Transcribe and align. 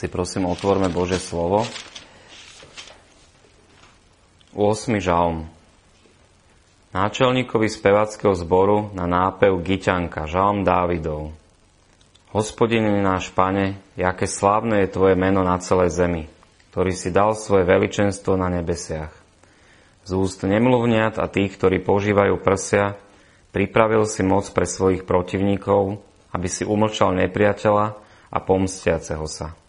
si 0.00 0.08
prosím 0.08 0.48
otvorme 0.48 0.88
Bože 0.88 1.20
slovo. 1.20 1.68
8. 4.56 4.96
žalm. 4.96 5.44
Náčelníkovi 6.96 7.68
spevackého 7.68 8.32
zboru 8.32 8.88
na 8.96 9.04
nápev 9.04 9.60
Gyťanka, 9.60 10.24
žalm 10.24 10.64
Dávidov. 10.64 11.36
Hospodine 12.32 13.04
náš 13.04 13.28
pane, 13.36 13.76
jaké 13.92 14.24
slávne 14.24 14.88
je 14.88 14.88
Tvoje 14.88 15.20
meno 15.20 15.44
na 15.44 15.60
celej 15.60 15.92
zemi, 15.92 16.32
ktorý 16.72 16.96
si 16.96 17.12
dal 17.12 17.36
svoje 17.36 17.68
veličenstvo 17.68 18.40
na 18.40 18.48
nebesiach. 18.48 19.12
Z 20.08 20.16
úst 20.16 20.40
nemluvniat 20.40 21.20
a 21.20 21.28
tých, 21.28 21.60
ktorí 21.60 21.84
požívajú 21.84 22.40
prsia, 22.40 22.96
pripravil 23.52 24.08
si 24.08 24.24
moc 24.24 24.48
pre 24.48 24.64
svojich 24.64 25.04
protivníkov, 25.04 26.00
aby 26.32 26.48
si 26.48 26.64
umlčal 26.64 27.12
nepriateľa 27.20 28.00
a 28.32 28.38
pomstiaceho 28.40 29.28
sa. 29.28 29.59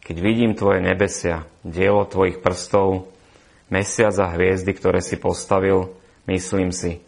Keď 0.00 0.16
vidím 0.16 0.56
Tvoje 0.56 0.80
nebesia, 0.80 1.44
dielo 1.60 2.08
Tvojich 2.08 2.40
prstov, 2.40 3.12
mesiac 3.68 4.16
a 4.16 4.32
hviezdy, 4.32 4.72
ktoré 4.72 5.04
si 5.04 5.20
postavil, 5.20 5.92
myslím 6.26 6.72
si, 6.72 7.04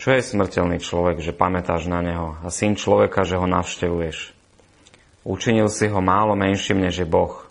čo 0.00 0.16
je 0.16 0.24
smrteľný 0.24 0.80
človek, 0.80 1.20
že 1.20 1.36
pamätáš 1.36 1.86
na 1.86 2.00
neho 2.00 2.36
a 2.40 2.48
syn 2.48 2.74
človeka, 2.74 3.22
že 3.22 3.36
ho 3.36 3.44
navštevuješ. 3.44 4.32
Učinil 5.28 5.68
si 5.68 5.86
ho 5.92 6.00
málo 6.00 6.32
menším, 6.32 6.80
než 6.80 7.04
je 7.04 7.08
Boh. 7.08 7.44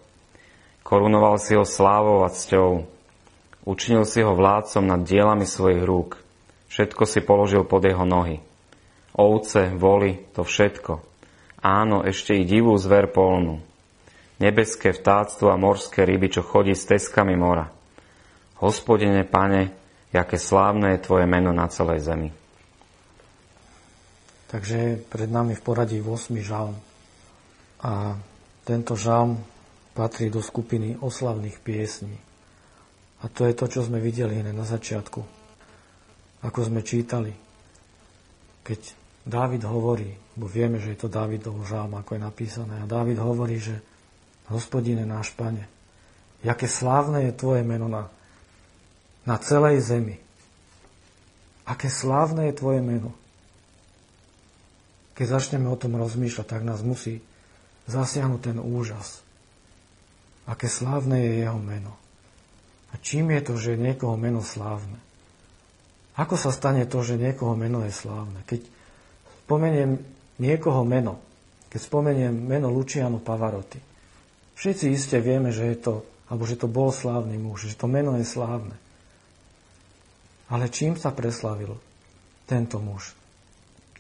Korunoval 0.82 1.38
si 1.38 1.54
ho 1.54 1.62
slávou 1.62 2.26
a 2.26 2.34
cťou. 2.34 2.90
Učinil 3.70 4.02
si 4.10 4.26
ho 4.26 4.34
vládcom 4.34 4.82
nad 4.82 5.06
dielami 5.06 5.46
svojich 5.46 5.86
rúk. 5.86 6.18
Všetko 6.74 7.06
si 7.06 7.22
položil 7.22 7.62
pod 7.70 7.86
jeho 7.86 8.02
nohy. 8.02 8.42
Ovce, 9.14 9.70
voli, 9.78 10.18
to 10.34 10.42
všetko. 10.42 11.06
Áno, 11.62 12.02
ešte 12.02 12.34
i 12.34 12.50
divú 12.50 12.74
zver 12.82 13.14
polnú 13.14 13.69
nebeské 14.40 14.96
vtáctvo 14.96 15.52
a 15.52 15.60
morské 15.60 16.08
ryby, 16.08 16.32
čo 16.32 16.42
chodí 16.42 16.74
s 16.74 16.88
teskami 16.88 17.36
mora. 17.36 17.68
Hospodine, 18.60 19.24
pane, 19.28 19.72
jaké 20.12 20.40
slávne 20.40 20.96
je 20.96 21.04
Tvoje 21.04 21.28
meno 21.28 21.52
na 21.52 21.68
celej 21.72 22.04
zemi. 22.04 22.30
Takže 24.50 25.06
pred 25.06 25.30
nami 25.30 25.54
v 25.54 25.62
poradí 25.62 26.02
8. 26.02 26.34
žalm. 26.42 26.74
A 27.86 28.18
tento 28.66 28.98
žalm 28.98 29.40
patrí 29.94 30.34
do 30.34 30.42
skupiny 30.42 30.98
oslavných 30.98 31.62
piesní. 31.62 32.18
A 33.22 33.30
to 33.30 33.46
je 33.46 33.54
to, 33.54 33.68
čo 33.70 33.86
sme 33.86 34.02
videli 34.02 34.40
hneď 34.40 34.56
na 34.56 34.66
začiatku. 34.66 35.22
Ako 36.40 36.60
sme 36.66 36.82
čítali. 36.82 37.36
Keď 38.64 38.80
Dávid 39.28 39.62
hovorí, 39.68 40.10
bo 40.34 40.48
vieme, 40.50 40.80
že 40.80 40.96
je 40.96 41.06
to 41.06 41.10
Dávidov 41.12 41.62
žalm, 41.68 42.00
ako 42.00 42.16
je 42.18 42.22
napísané. 42.24 42.76
A 42.82 42.90
Dávid 42.90 43.20
hovorí, 43.22 43.60
že 43.60 43.84
Hospodine 44.50 45.06
náš 45.06 45.30
Pane, 45.38 45.70
jaké 46.42 46.66
slávne 46.66 47.30
je 47.30 47.34
Tvoje 47.38 47.62
meno 47.62 47.86
na, 47.86 48.10
na 49.24 49.38
celej 49.38 49.86
zemi. 49.86 50.18
Aké 51.70 51.88
slávne 51.88 52.50
je 52.50 52.58
Tvoje 52.58 52.82
meno. 52.82 53.14
Keď 55.14 55.26
začneme 55.30 55.70
o 55.70 55.78
tom 55.78 56.00
rozmýšľať, 56.02 56.48
tak 56.50 56.66
nás 56.66 56.82
musí 56.82 57.22
zasiahnuť 57.86 58.42
ten 58.42 58.58
úžas. 58.58 59.22
Aké 60.50 60.66
slávne 60.66 61.22
je 61.22 61.46
jeho 61.46 61.60
meno. 61.62 61.94
A 62.90 62.98
čím 62.98 63.30
je 63.38 63.42
to, 63.46 63.54
že 63.54 63.78
niekoho 63.78 64.18
meno 64.18 64.42
slávne? 64.42 64.98
Ako 66.18 66.36
sa 66.36 66.50
stane 66.50 66.90
to, 66.90 67.06
že 67.06 67.22
niekoho 67.22 67.54
meno 67.54 67.86
je 67.86 67.94
slávne? 67.94 68.42
Keď 68.50 68.66
spomeniem 69.46 70.02
niekoho 70.42 70.82
meno, 70.82 71.22
keď 71.70 71.80
spomeniem 71.86 72.34
meno 72.34 72.74
Luciano 72.74 73.22
Pavarotti, 73.22 73.89
Všetci 74.60 74.92
iste 74.92 75.18
vieme, 75.24 75.56
že 75.56 75.72
je 75.72 75.78
to, 75.80 75.94
alebo 76.28 76.44
že 76.44 76.60
to 76.60 76.68
bol 76.68 76.92
slávny 76.92 77.40
muž, 77.40 77.72
že 77.72 77.80
to 77.80 77.88
meno 77.88 78.20
je 78.20 78.28
slávne. 78.28 78.76
Ale 80.52 80.68
čím 80.68 81.00
sa 81.00 81.16
preslavil 81.16 81.80
tento 82.44 82.84
muž? 82.84 83.16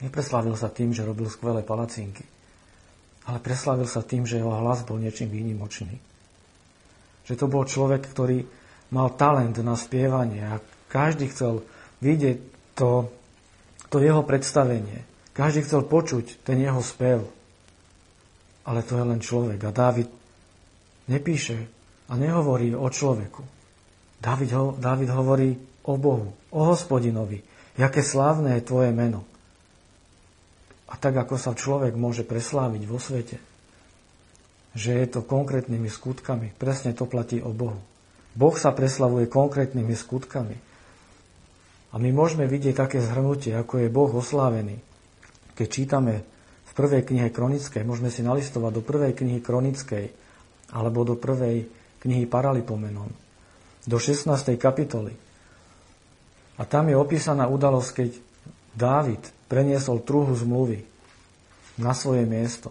Nepreslavil 0.04 0.60
sa 0.60 0.68
tým, 0.68 0.92
že 0.92 1.08
robil 1.08 1.32
skvelé 1.32 1.64
palacinky, 1.64 2.28
ale 3.24 3.40
preslavil 3.40 3.88
sa 3.88 4.04
tým, 4.04 4.28
že 4.28 4.44
jeho 4.44 4.52
hlas 4.52 4.84
bol 4.84 5.00
niečím 5.00 5.32
výnimočný. 5.32 5.96
Že 7.24 7.34
to 7.40 7.46
bol 7.48 7.64
človek, 7.64 8.04
ktorý 8.04 8.44
mal 8.92 9.16
talent 9.16 9.56
na 9.64 9.80
spievanie 9.80 10.44
a 10.44 10.60
každý 10.92 11.32
chcel 11.32 11.64
vidieť 12.04 12.38
to, 12.76 13.08
to 13.88 14.04
jeho 14.04 14.28
predstavenie. 14.28 15.08
Každý 15.32 15.64
chcel 15.64 15.88
počuť 15.88 16.44
ten 16.44 16.60
jeho 16.60 16.84
spev. 16.84 17.24
Ale 18.68 18.84
to 18.84 19.00
je 19.00 19.04
len 19.08 19.22
človek. 19.24 19.62
A 19.64 19.72
Dávid 19.72 20.19
nepíše 21.10 21.58
a 22.08 22.14
nehovorí 22.16 22.78
o 22.78 22.86
človeku. 22.86 23.42
David, 24.22 24.50
ho, 24.54 24.78
David 24.78 25.10
hovorí 25.10 25.50
o 25.84 25.98
Bohu, 25.98 26.36
o 26.54 26.62
hospodinovi. 26.70 27.42
Jaké 27.80 28.06
slávne 28.06 28.60
je 28.60 28.68
tvoje 28.68 28.94
meno. 28.94 29.26
A 30.90 30.98
tak, 30.98 31.18
ako 31.18 31.38
sa 31.38 31.54
človek 31.54 31.94
môže 31.98 32.26
presláviť 32.26 32.82
vo 32.90 32.98
svete, 32.98 33.38
že 34.74 34.92
je 34.94 35.08
to 35.10 35.26
konkrétnymi 35.26 35.90
skutkami, 35.90 36.54
presne 36.58 36.94
to 36.94 37.10
platí 37.10 37.42
o 37.42 37.54
Bohu. 37.54 37.82
Boh 38.38 38.56
sa 38.58 38.74
preslavuje 38.74 39.26
konkrétnymi 39.30 39.94
skutkami. 39.98 40.58
A 41.90 41.96
my 41.98 42.10
môžeme 42.14 42.46
vidieť 42.46 42.78
také 42.78 43.02
zhrnutie, 43.02 43.58
ako 43.58 43.82
je 43.82 43.90
Boh 43.90 44.12
oslávený. 44.14 44.78
Keď 45.58 45.68
čítame 45.68 46.22
v 46.70 46.72
prvej 46.78 47.02
knihe 47.02 47.34
Kronickej, 47.34 47.82
môžeme 47.82 48.14
si 48.14 48.22
nalistovať 48.22 48.72
do 48.78 48.86
prvej 48.86 49.18
knihy 49.18 49.42
Kronickej, 49.42 50.14
alebo 50.74 51.06
do 51.06 51.16
prvej 51.18 51.66
knihy 52.00 52.26
Paralipomenon, 52.30 53.10
do 53.86 53.98
16. 53.98 54.30
kapitoly. 54.56 55.14
A 56.60 56.64
tam 56.68 56.92
je 56.92 56.96
opísaná 56.96 57.48
udalosť, 57.48 57.90
keď 57.96 58.10
Dávid 58.76 59.24
preniesol 59.50 60.06
truhu 60.06 60.32
zmluvy 60.36 60.86
na 61.80 61.96
svoje 61.96 62.28
miesto. 62.28 62.70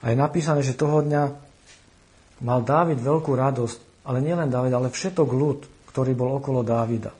A 0.00 0.12
je 0.12 0.16
napísané, 0.16 0.64
že 0.64 0.78
toho 0.78 1.04
dňa 1.04 1.22
mal 2.40 2.60
Dávid 2.64 3.00
veľkú 3.00 3.32
radosť, 3.36 4.06
ale 4.08 4.24
nielen 4.24 4.48
Dávid, 4.48 4.72
ale 4.72 4.88
všetok 4.88 5.28
ľud, 5.28 5.60
ktorý 5.92 6.12
bol 6.16 6.40
okolo 6.40 6.64
Dávida. 6.64 7.12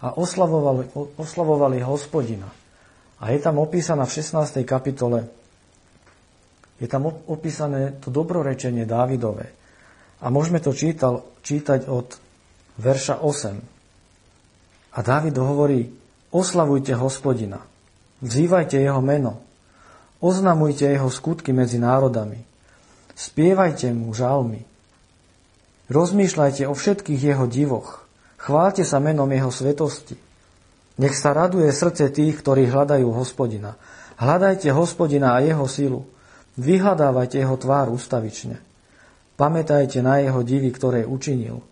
A 0.00 0.16
oslavovali, 0.16 0.90
oslavovali 1.20 1.78
hospodina. 1.84 2.48
A 3.20 3.36
je 3.36 3.38
tam 3.38 3.60
opísaná 3.60 4.08
v 4.08 4.16
16. 4.16 4.64
kapitole 4.64 5.28
je 6.80 6.88
tam 6.88 7.12
opísané 7.28 8.00
to 8.00 8.08
dobrorečenie 8.08 8.88
Dávidové. 8.88 9.52
A 10.24 10.32
môžeme 10.32 10.64
to 10.64 10.72
čítal, 10.72 11.28
čítať 11.44 11.84
od 11.86 12.16
verša 12.80 13.20
8. 13.20 14.96
A 14.96 14.98
Dávid 15.04 15.36
hovorí, 15.36 15.92
oslavujte 16.32 16.96
hospodina, 16.96 17.60
vzývajte 18.24 18.80
jeho 18.80 19.04
meno, 19.04 19.44
oznamujte 20.24 20.88
jeho 20.88 21.12
skutky 21.12 21.52
medzi 21.52 21.76
národami, 21.76 22.40
spievajte 23.14 23.92
mu 23.92 24.16
žalmy, 24.16 24.64
rozmýšľajte 25.92 26.64
o 26.64 26.74
všetkých 26.74 27.20
jeho 27.20 27.44
divoch, 27.44 28.08
chválte 28.40 28.88
sa 28.88 28.98
menom 28.98 29.28
jeho 29.28 29.52
svetosti. 29.52 30.16
Nech 31.00 31.16
sa 31.16 31.32
raduje 31.32 31.72
srdce 31.72 32.12
tých, 32.12 32.44
ktorí 32.44 32.68
hľadajú 32.68 33.08
hospodina. 33.08 33.72
Hľadajte 34.20 34.68
hospodina 34.68 35.32
a 35.32 35.40
jeho 35.40 35.64
silu. 35.64 36.04
Vyhľadávajte 36.58 37.38
jeho 37.38 37.54
tvár 37.54 37.92
ustavične. 37.94 38.58
Pamätajte 39.38 40.02
na 40.02 40.18
jeho 40.20 40.42
divy, 40.42 40.74
ktoré 40.74 41.06
učinil, 41.06 41.62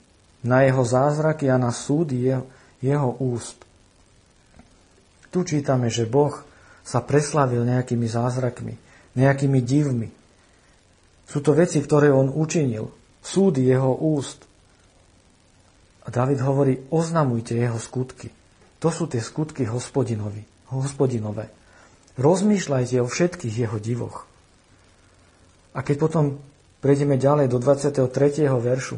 na 0.46 0.62
jeho 0.62 0.86
zázraky 0.86 1.50
a 1.50 1.58
na 1.58 1.74
súdy 1.74 2.30
jeho, 2.30 2.46
jeho 2.78 3.10
úst. 3.18 3.58
Tu 5.28 5.44
čítame, 5.44 5.92
že 5.92 6.08
Boh 6.08 6.32
sa 6.86 7.04
preslavil 7.04 7.68
nejakými 7.68 8.08
zázrakmi, 8.08 8.74
nejakými 9.12 9.60
divmi. 9.60 10.08
Sú 11.28 11.44
to 11.44 11.52
veci, 11.52 11.84
ktoré 11.84 12.08
on 12.08 12.32
učinil, 12.32 12.88
súdy 13.20 13.68
jeho 13.68 13.92
úst. 13.92 14.48
A 16.04 16.08
David 16.08 16.40
hovorí, 16.40 16.80
oznamujte 16.88 17.52
jeho 17.52 17.76
skutky. 17.76 18.32
To 18.80 18.88
sú 18.88 19.10
tie 19.10 19.20
skutky 19.20 19.68
hospodinovi, 19.68 20.40
hospodinové. 20.72 21.52
Rozmýšľajte 22.16 22.96
o 23.04 23.10
všetkých 23.10 23.68
jeho 23.68 23.76
divoch. 23.76 24.27
A 25.76 25.84
keď 25.84 25.96
potom 26.00 26.24
prejdeme 26.80 27.20
ďalej 27.20 27.52
do 27.52 27.58
23. 27.60 28.08
veršu, 28.48 28.96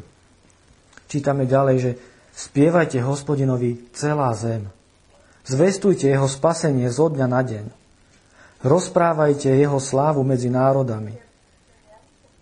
čítame 1.11 1.49
ďalej, 1.49 1.77
že 1.81 1.91
spievajte 2.37 3.03
hospodinovi 3.03 3.91
celá 3.97 4.31
zem. 4.37 4.71
Zvestujte 5.47 6.07
jeho 6.07 6.29
spasenie 6.31 6.87
zo 6.93 7.11
dňa 7.11 7.27
na 7.27 7.43
deň. 7.43 7.67
Rozprávajte 8.61 9.49
jeho 9.51 9.81
slávu 9.81 10.21
medzi 10.21 10.53
národami. 10.53 11.17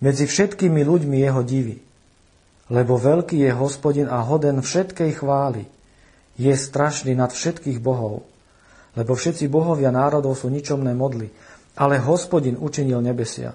Medzi 0.03 0.27
všetkými 0.27 0.83
ľuďmi 0.83 1.17
jeho 1.23 1.43
divy. 1.47 1.79
Lebo 2.69 3.01
veľký 3.01 3.49
je 3.49 3.53
hospodin 3.55 4.11
a 4.11 4.21
hoden 4.21 4.61
všetkej 4.61 5.25
chvály. 5.25 5.65
Je 6.37 6.53
strašný 6.53 7.15
nad 7.15 7.31
všetkých 7.31 7.79
bohov. 7.81 8.27
Lebo 8.99 9.15
všetci 9.15 9.47
bohovia 9.47 9.95
národov 9.95 10.35
sú 10.35 10.51
ničomné 10.51 10.91
modly, 10.91 11.31
ale 11.79 12.03
hospodin 12.03 12.59
učinil 12.59 12.99
nebesia. 12.99 13.55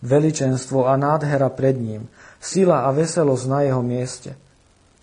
Veličenstvo 0.00 0.88
a 0.88 0.96
nádhera 0.96 1.48
pred 1.52 1.76
ním, 1.76 2.02
sila 2.40 2.88
a 2.88 2.92
veselosť 2.92 3.44
na 3.48 3.60
jeho 3.68 3.82
mieste. 3.84 4.36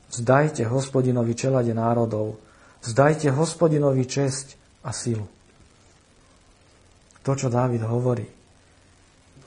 Zdajte 0.09 0.65
hospodinovi 0.65 1.38
čelade 1.38 1.73
národov, 1.75 2.39
zdajte 2.81 3.29
hospodinovi 3.33 4.07
česť 4.07 4.57
a 4.81 4.95
silu. 4.95 5.27
To, 7.27 7.31
čo 7.35 7.51
Dávid 7.51 7.83
hovorí, 7.83 8.23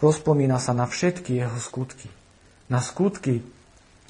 rozpomína 0.04 0.60
sa 0.60 0.76
na 0.76 0.84
všetky 0.84 1.40
jeho 1.40 1.56
skutky. 1.56 2.12
Na 2.68 2.84
skutky 2.84 3.40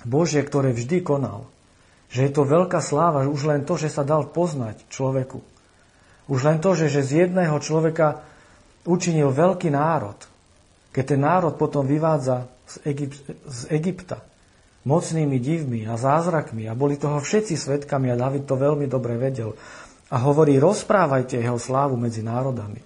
Božie, 0.03 0.43
ktoré 0.43 0.75
vždy 0.75 1.07
konal. 1.07 1.47
Že 2.11 2.21
je 2.27 2.33
to 2.35 2.43
veľká 2.43 2.83
sláva, 2.83 3.31
už 3.31 3.47
len 3.47 3.63
to, 3.63 3.79
že 3.79 3.87
sa 3.87 4.03
dal 4.03 4.27
poznať 4.27 4.83
človeku. 4.91 5.39
Už 6.27 6.41
len 6.43 6.59
to, 6.59 6.75
že, 6.75 6.91
že 6.91 7.07
z 7.07 7.11
jedného 7.27 7.55
človeka 7.63 8.27
učinil 8.83 9.31
veľký 9.31 9.71
národ. 9.71 10.19
Keď 10.91 11.05
ten 11.07 11.21
národ 11.23 11.55
potom 11.55 11.87
vyvádza 11.87 12.51
z, 12.67 12.77
Egypt, 12.87 13.19
z 13.47 13.61
Egypta 13.71 14.27
mocnými 14.85 15.37
divmi 15.37 15.85
a 15.85 15.95
zázrakmi 16.01 16.65
a 16.67 16.73
boli 16.73 16.97
toho 16.97 17.21
všetci 17.21 17.55
svetkami 17.55 18.09
a 18.11 18.17
David 18.17 18.49
to 18.49 18.57
veľmi 18.57 18.89
dobre 18.89 19.21
vedel. 19.21 19.53
A 20.11 20.17
hovorí, 20.25 20.59
rozprávajte 20.59 21.39
jeho 21.39 21.61
slávu 21.61 21.95
medzi 21.95 22.25
národami. 22.25 22.81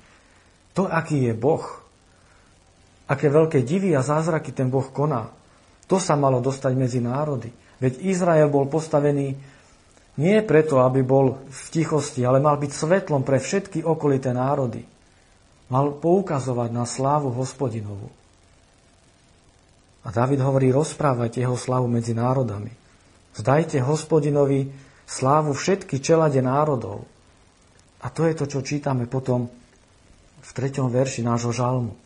To, 0.75 0.91
aký 0.91 1.31
je 1.31 1.35
Boh, 1.39 1.65
aké 3.07 3.31
veľké 3.31 3.63
divy 3.63 3.95
a 3.95 4.05
zázraky 4.05 4.51
ten 4.51 4.69
Boh 4.69 4.85
koná, 4.91 5.31
to 5.87 6.01
sa 6.01 6.19
malo 6.19 6.43
dostať 6.43 6.73
medzi 6.75 7.01
národy. 7.01 7.53
Veď 7.79 8.01
Izrael 8.05 8.49
bol 8.49 8.67
postavený 8.67 9.37
nie 10.15 10.39
preto, 10.47 10.83
aby 10.83 11.03
bol 11.03 11.43
v 11.47 11.63
tichosti, 11.75 12.23
ale 12.23 12.39
mal 12.39 12.57
byť 12.57 12.71
svetlom 12.71 13.27
pre 13.27 13.43
všetky 13.43 13.83
okolité 13.83 14.31
národy. 14.31 14.87
Mal 15.75 15.91
poukazovať 15.99 16.71
na 16.71 16.87
slávu 16.87 17.35
hospodinovu. 17.35 18.07
A 20.07 20.15
David 20.15 20.39
hovorí, 20.39 20.71
rozprávajte 20.71 21.43
jeho 21.43 21.59
slávu 21.59 21.91
medzi 21.91 22.15
národami. 22.15 22.71
Zdajte 23.35 23.83
hospodinovi 23.83 24.71
slávu 25.03 25.51
všetky 25.51 25.99
čelade 25.99 26.39
národov. 26.39 27.03
A 28.07 28.07
to 28.07 28.31
je 28.31 28.39
to, 28.39 28.47
čo 28.47 28.63
čítame 28.63 29.11
potom 29.11 29.51
v 30.45 30.51
treťom 30.55 30.95
verši 30.95 31.27
nášho 31.27 31.51
žalmu. 31.51 31.99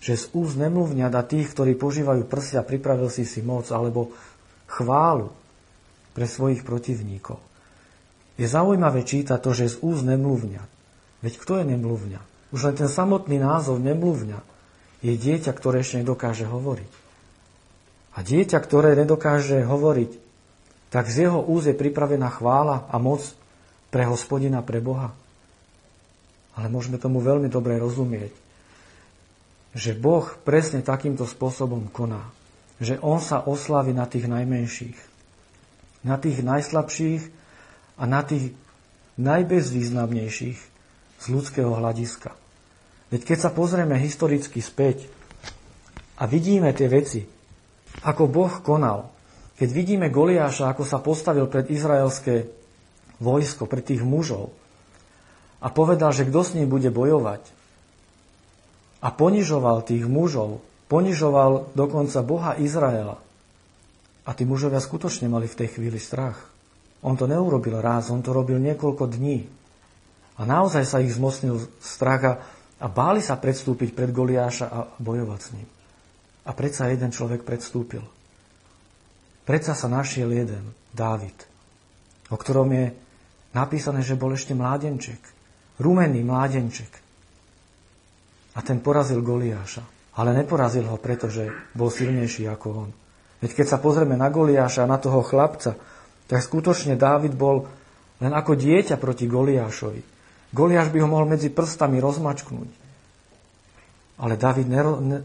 Že 0.00 0.14
z 0.16 0.24
úst 0.32 0.54
nemluvňa 0.56 1.12
da 1.12 1.20
tých, 1.26 1.52
ktorí 1.52 1.76
požívajú 1.76 2.24
prsia, 2.24 2.64
pripravil 2.64 3.12
si 3.12 3.28
si 3.28 3.44
moc, 3.44 3.68
alebo 3.68 4.16
chválu 4.64 5.28
pre 6.16 6.24
svojich 6.24 6.64
protivníkov. 6.64 7.36
Je 8.40 8.48
zaujímavé 8.48 9.04
čítať 9.04 9.42
to, 9.42 9.50
že 9.52 9.76
z 9.76 9.76
úst 9.84 10.06
nemluvňa. 10.08 10.62
Veď 11.20 11.34
kto 11.36 11.52
je 11.60 11.64
nemluvňa? 11.76 12.37
Už 12.54 12.64
len 12.64 12.74
ten 12.76 12.88
samotný 12.88 13.40
názov 13.40 13.80
nemluvňa 13.80 14.40
je 15.04 15.14
dieťa, 15.14 15.52
ktoré 15.52 15.84
ešte 15.84 16.00
nedokáže 16.00 16.48
hovoriť. 16.48 16.92
A 18.16 18.18
dieťa, 18.24 18.58
ktoré 18.58 18.98
nedokáže 18.98 19.62
hovoriť, 19.62 20.10
tak 20.88 21.06
z 21.12 21.28
jeho 21.28 21.44
úz 21.44 21.68
je 21.68 21.76
pripravená 21.76 22.32
chvála 22.32 22.88
a 22.88 22.96
moc 22.96 23.22
pre 23.92 24.08
hospodina, 24.08 24.64
pre 24.64 24.80
Boha. 24.80 25.12
Ale 26.56 26.72
môžeme 26.72 26.98
tomu 26.98 27.22
veľmi 27.22 27.46
dobre 27.46 27.78
rozumieť, 27.78 28.32
že 29.76 29.94
Boh 29.94 30.26
presne 30.42 30.82
takýmto 30.82 31.28
spôsobom 31.28 31.86
koná 31.92 32.24
že 32.78 32.98
on 33.02 33.18
sa 33.18 33.42
oslaví 33.42 33.90
na 33.90 34.06
tých 34.06 34.30
najmenších, 34.30 34.98
na 36.06 36.14
tých 36.14 36.46
najslabších 36.46 37.22
a 37.98 38.06
na 38.06 38.22
tých 38.22 38.54
najbezvýznamnejších 39.18 40.77
z 41.18 41.24
ľudského 41.34 41.70
hľadiska. 41.74 42.32
Veď 43.08 43.20
keď 43.34 43.38
sa 43.38 43.50
pozrieme 43.50 43.98
historicky 43.98 44.62
späť 44.62 45.08
a 46.18 46.28
vidíme 46.28 46.70
tie 46.72 46.86
veci, 46.86 47.24
ako 48.04 48.30
Boh 48.30 48.52
konal, 48.62 49.10
keď 49.58 49.68
vidíme 49.74 50.06
Goliáša, 50.08 50.70
ako 50.70 50.86
sa 50.86 51.02
postavil 51.02 51.50
pred 51.50 51.66
izraelské 51.66 52.46
vojsko, 53.18 53.66
pred 53.66 53.82
tých 53.82 54.06
mužov 54.06 54.54
a 55.58 55.66
povedal, 55.72 56.14
že 56.14 56.28
kto 56.28 56.40
s 56.46 56.54
ním 56.54 56.70
bude 56.70 56.94
bojovať 56.94 57.42
a 59.02 59.08
ponižoval 59.10 59.82
tých 59.82 60.06
mužov, 60.06 60.62
Ponižoval 60.88 61.76
dokonca 61.76 62.24
Boha 62.24 62.56
Izraela. 62.56 63.20
A 64.24 64.30
tí 64.32 64.48
mužovia 64.48 64.80
skutočne 64.80 65.28
mali 65.28 65.44
v 65.44 65.58
tej 65.64 65.68
chvíli 65.76 66.00
strach. 66.00 66.48
On 67.04 67.12
to 67.14 67.28
neurobil 67.28 67.76
raz, 67.78 68.08
on 68.08 68.24
to 68.24 68.32
robil 68.32 68.56
niekoľko 68.56 69.04
dní. 69.12 69.44
A 70.38 70.46
naozaj 70.46 70.86
sa 70.86 71.02
ich 71.02 71.14
zmocnil 71.18 71.58
strach 71.82 72.38
a 72.78 72.86
báli 72.86 73.18
sa 73.18 73.34
predstúpiť 73.34 73.90
pred 73.90 74.14
Goliáša 74.14 74.66
a 74.70 74.86
bojovať 75.02 75.40
s 75.42 75.50
ním. 75.58 75.68
A 76.46 76.50
predsa 76.54 76.86
jeden 76.88 77.10
človek 77.10 77.42
predstúpil. 77.42 78.00
Predsa 79.42 79.74
sa 79.74 79.90
našiel 79.90 80.30
jeden, 80.30 80.72
Dávid, 80.94 81.34
o 82.30 82.36
ktorom 82.38 82.70
je 82.72 82.86
napísané, 83.52 84.00
že 84.06 84.16
bol 84.16 84.32
ešte 84.32 84.54
mládenček. 84.54 85.20
Rumený 85.82 86.22
mládenček. 86.22 86.92
A 88.54 88.60
ten 88.62 88.82
porazil 88.82 89.22
Goliáša. 89.22 89.84
Ale 90.18 90.34
neporazil 90.34 90.82
ho, 90.90 90.98
pretože 90.98 91.46
bol 91.78 91.94
silnejší 91.94 92.50
ako 92.50 92.66
on. 92.74 92.90
Veď 93.38 93.62
keď 93.62 93.66
sa 93.70 93.78
pozrieme 93.78 94.18
na 94.18 94.26
Goliáša 94.34 94.82
a 94.82 94.90
na 94.90 94.98
toho 94.98 95.22
chlapca, 95.22 95.78
tak 96.26 96.42
skutočne 96.42 96.98
Dávid 96.98 97.38
bol 97.38 97.70
len 98.18 98.34
ako 98.34 98.58
dieťa 98.58 98.98
proti 98.98 99.30
Goliášovi. 99.30 100.17
Goliáš 100.48 100.88
by 100.88 100.98
ho 101.04 101.08
mohol 101.08 101.28
medzi 101.28 101.52
prstami 101.52 102.00
rozmačknúť. 102.00 102.70
Ale 104.18 104.34
David 104.34 104.66
nero, 104.66 104.98
ne, 104.98 105.20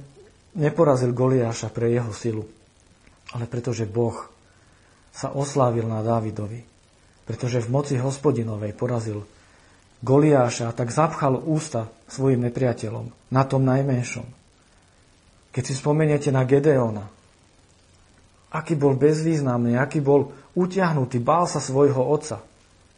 neporazil 0.59 1.15
Goliáša 1.15 1.71
pre 1.73 1.89
jeho 1.89 2.11
silu, 2.13 2.43
ale 3.33 3.47
pretože 3.47 3.89
Boh 3.89 4.15
sa 5.13 5.33
oslávil 5.33 5.85
na 5.87 6.03
Dávidovi. 6.03 6.61
Pretože 7.23 7.63
v 7.63 7.71
moci 7.71 7.95
hospodinovej 7.95 8.75
porazil 8.75 9.23
Goliáša 10.03 10.69
a 10.69 10.75
tak 10.75 10.91
zapchal 10.91 11.39
ústa 11.39 11.87
svojim 12.11 12.43
nepriateľom, 12.43 13.31
na 13.31 13.43
tom 13.47 13.63
najmenšom. 13.63 14.27
Keď 15.55 15.63
si 15.63 15.73
spomeniete 15.79 16.27
na 16.33 16.43
Gedeona, 16.43 17.07
aký 18.51 18.75
bol 18.75 18.99
bezvýznamný, 18.99 19.79
aký 19.79 20.03
bol 20.03 20.35
utiahnutý, 20.53 21.23
bál 21.23 21.47
sa 21.47 21.63
svojho 21.63 22.03
otca. 22.03 22.43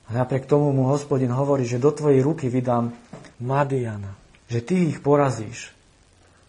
A 0.05 0.09
napriek 0.13 0.45
tomu 0.45 0.69
mu 0.69 0.89
hospodin 0.93 1.33
hovorí, 1.33 1.65
že 1.65 1.81
do 1.81 1.89
tvojej 1.89 2.21
ruky 2.21 2.45
vydám 2.45 2.93
Madiana, 3.41 4.13
že 4.45 4.61
ty 4.61 4.93
ich 4.93 5.01
porazíš. 5.01 5.73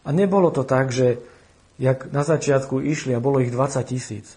A 0.04 0.12
nebolo 0.12 0.52
to 0.52 0.62
tak, 0.62 0.92
že 0.92 1.18
jak 1.80 2.12
na 2.12 2.22
začiatku 2.22 2.78
išli 2.84 3.16
a 3.16 3.20
bolo 3.20 3.40
ich 3.40 3.50
20 3.50 3.80
tisíc. 3.88 4.36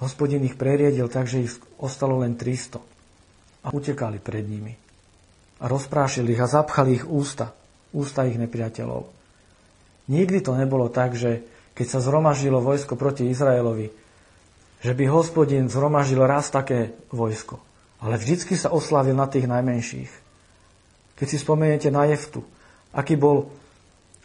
Hospodin 0.00 0.42
ich 0.46 0.56
preriedil 0.56 1.10
tak, 1.10 1.28
že 1.28 1.44
ich 1.44 1.52
ostalo 1.76 2.22
len 2.22 2.38
300. 2.38 2.80
A 3.62 3.68
utekali 3.74 4.22
pred 4.22 4.46
nimi. 4.46 4.72
A 5.58 5.64
rozprášili 5.66 6.32
ich 6.32 6.40
a 6.40 6.46
zapchali 6.46 7.02
ich 7.02 7.04
ústa, 7.04 7.50
ústa 7.90 8.24
ich 8.24 8.38
nepriateľov. 8.38 9.10
Nikdy 10.08 10.38
to 10.40 10.56
nebolo 10.56 10.88
tak, 10.88 11.18
že 11.18 11.44
keď 11.74 11.86
sa 11.86 11.98
zhromaždilo 12.00 12.62
vojsko 12.62 12.96
proti 12.96 13.28
Izraelovi, 13.28 13.92
že 14.78 14.92
by 14.94 15.04
hospodin 15.10 15.66
zhromaždil 15.66 16.22
raz 16.22 16.48
také 16.48 16.94
vojsko. 17.10 17.67
Ale 17.98 18.14
vždycky 18.18 18.54
sa 18.54 18.70
oslavil 18.70 19.14
na 19.14 19.26
tých 19.26 19.50
najmenších. 19.50 20.10
Keď 21.18 21.26
si 21.26 21.38
spomeniete 21.38 21.90
na 21.90 22.06
Jeftu, 22.06 22.46
aký 22.94 23.18
bol 23.18 23.50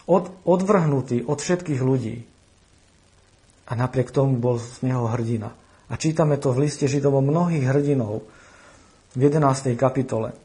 od, 0.05 0.29
odvrhnutý 0.45 1.25
od 1.25 1.41
všetkých 1.41 1.81
ľudí. 1.81 2.21
A 3.65 3.71
napriek 3.73 4.13
tomu 4.13 4.37
bol 4.37 4.61
z 4.61 4.85
neho 4.85 5.09
hrdina. 5.09 5.55
A 5.89 5.93
čítame 5.97 6.37
to 6.37 6.53
v 6.53 6.69
liste 6.69 6.85
Židov 6.85 7.23
mnohých 7.23 7.65
hrdinov 7.65 8.27
v 9.17 9.19
11. 9.19 9.73
kapitole. 9.73 10.35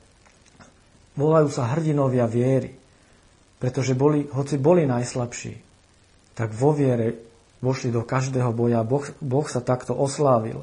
Volajú 1.18 1.48
sa 1.50 1.74
hrdinovia 1.74 2.30
viery. 2.30 2.78
Pretože 3.58 3.98
boli, 3.98 4.22
hoci 4.30 4.54
boli 4.54 4.86
najslabší, 4.86 5.54
tak 6.38 6.54
vo 6.54 6.70
viere 6.70 7.18
vošli 7.58 7.90
do 7.90 8.06
každého 8.06 8.54
boja. 8.54 8.86
Boh, 8.86 9.02
boh 9.18 9.46
sa 9.50 9.58
takto 9.58 9.98
oslávil. 9.98 10.62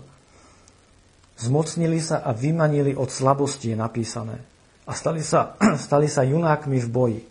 Zmocnili 1.36 2.00
sa 2.00 2.24
a 2.24 2.32
vymanili 2.32 2.96
od 2.96 3.12
slabosti, 3.12 3.76
je 3.76 3.78
napísané. 3.78 4.40
A 4.88 4.96
stali 4.96 5.20
sa, 5.20 5.60
stali 5.86 6.08
sa 6.08 6.24
junákmi 6.24 6.80
v 6.80 6.90
boji. 6.90 7.22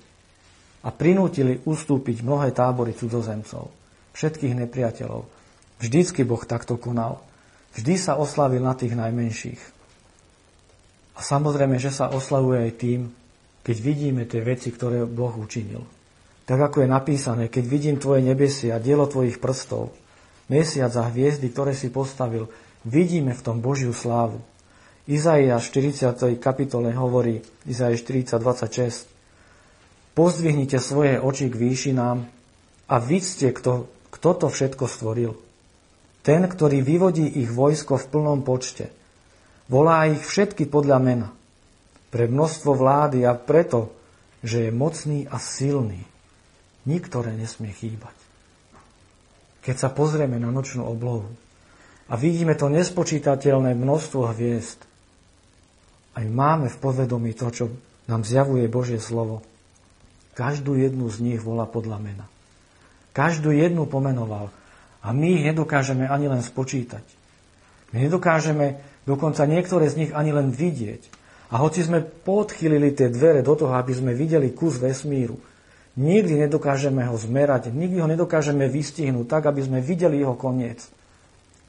A 0.85 0.93
prinútili 0.93 1.65
ustúpiť 1.65 2.21
mnohé 2.21 2.53
tábory 2.53 2.93
cudzozemcov, 2.93 3.73
všetkých 4.13 4.53
nepriateľov. 4.53 5.25
Vždycky 5.81 6.29
Boh 6.29 6.45
takto 6.45 6.77
konal. 6.77 7.25
Vždy 7.73 7.97
sa 7.97 8.21
oslavil 8.21 8.61
na 8.61 8.77
tých 8.77 8.93
najmenších. 8.93 9.63
A 11.17 11.21
samozrejme, 11.25 11.81
že 11.81 11.89
sa 11.89 12.13
oslavuje 12.13 12.69
aj 12.69 12.73
tým, 12.77 13.01
keď 13.65 13.77
vidíme 13.81 14.23
tie 14.29 14.45
veci, 14.45 14.69
ktoré 14.69 15.09
Boh 15.09 15.33
učinil. 15.33 15.81
Tak 16.45 16.61
ako 16.61 16.85
je 16.85 16.89
napísané, 16.93 17.45
keď 17.49 17.65
vidím 17.65 17.97
tvoje 17.97 18.21
nebesia, 18.21 18.77
dielo 18.77 19.09
tvojich 19.09 19.41
prstov, 19.41 19.97
mesiac 20.53 20.93
a 21.01 21.09
hviezdy, 21.09 21.49
ktoré 21.49 21.73
si 21.73 21.89
postavil, 21.89 22.53
vidíme 22.85 23.33
v 23.33 23.45
tom 23.45 23.59
Božiu 23.65 23.97
slávu. 23.97 24.41
Izaiáš 25.05 25.69
40. 25.73 26.41
kapitole 26.41 26.93
hovorí, 26.97 27.45
Izaiáš 27.69 28.05
40, 28.09 28.41
26, 28.41 29.15
Pozdvihnite 30.15 30.79
svoje 30.79 31.19
oči 31.19 31.51
k 31.51 31.59
výšinám, 31.59 32.19
A 32.85 32.97
vidzte, 33.01 33.51
kto, 33.51 33.91
kto 34.15 34.31
to 34.37 34.47
všetko 34.53 34.85
stvoril. 34.87 35.35
Ten, 36.21 36.45
ktorý 36.45 36.85
vyvodí 36.85 37.27
ich 37.27 37.51
vojsko 37.51 37.97
v 37.97 38.09
plnom 38.09 38.41
počte. 38.45 38.93
Volá 39.69 40.05
ich 40.09 40.21
všetky 40.21 40.69
podľa 40.69 40.99
mena. 41.01 41.29
Pre 42.13 42.25
množstvo 42.29 42.77
vlády 42.77 43.25
a 43.25 43.35
preto, 43.35 43.93
že 44.45 44.69
je 44.69 44.71
mocný 44.71 45.27
a 45.27 45.41
silný. 45.41 46.05
Niktoré 46.85 47.33
nesmie 47.33 47.73
chýbať. 47.73 48.15
Keď 49.65 49.77
sa 49.81 49.89
pozrieme 49.89 50.37
na 50.37 50.53
nočnú 50.53 50.85
oblohu 50.85 51.33
a 52.09 52.15
vidíme 52.21 52.53
to 52.59 52.69
nespočítateľné 52.69 53.73
množstvo 53.73 54.33
hviezd, 54.37 54.85
aj 56.15 56.25
máme 56.31 56.71
v 56.71 56.79
povedomí 56.79 57.35
to, 57.35 57.51
čo 57.51 57.65
nám 58.07 58.23
zjavuje 58.23 58.71
Božie 58.71 59.03
slovo. 59.03 59.43
Každú 60.35 60.79
jednu 60.79 61.11
z 61.11 61.19
nich 61.23 61.41
volá 61.43 61.67
podľa 61.67 61.99
mena. 61.99 62.27
Každú 63.15 63.55
jednu 63.55 63.87
pomenoval. 63.87 64.51
A 65.03 65.15
my 65.15 65.39
ich 65.39 65.45
nedokážeme 65.47 66.07
ani 66.07 66.27
len 66.31 66.43
spočítať. 66.43 67.03
My 67.95 68.07
nedokážeme 68.07 68.83
dokonca 69.07 69.47
niektoré 69.47 69.87
z 69.91 70.07
nich 70.07 70.13
ani 70.15 70.35
len 70.35 70.51
vidieť. 70.51 71.03
A 71.55 71.63
hoci 71.63 71.87
sme 71.87 72.03
podchylili 72.03 72.95
tie 72.95 73.11
dvere 73.11 73.45
do 73.45 73.55
toho, 73.55 73.75
aby 73.79 73.95
sme 73.95 74.11
videli 74.17 74.51
kus 74.51 74.83
vesmíru, 74.83 75.39
nikdy 75.95 76.47
nedokážeme 76.47 77.07
ho 77.07 77.15
zmerať, 77.15 77.71
nikdy 77.71 78.03
ho 78.03 78.11
nedokážeme 78.11 78.67
vystihnúť 78.67 79.27
tak, 79.31 79.43
aby 79.47 79.63
sme 79.63 79.79
videli 79.79 80.19
jeho 80.19 80.35
koniec. 80.35 80.83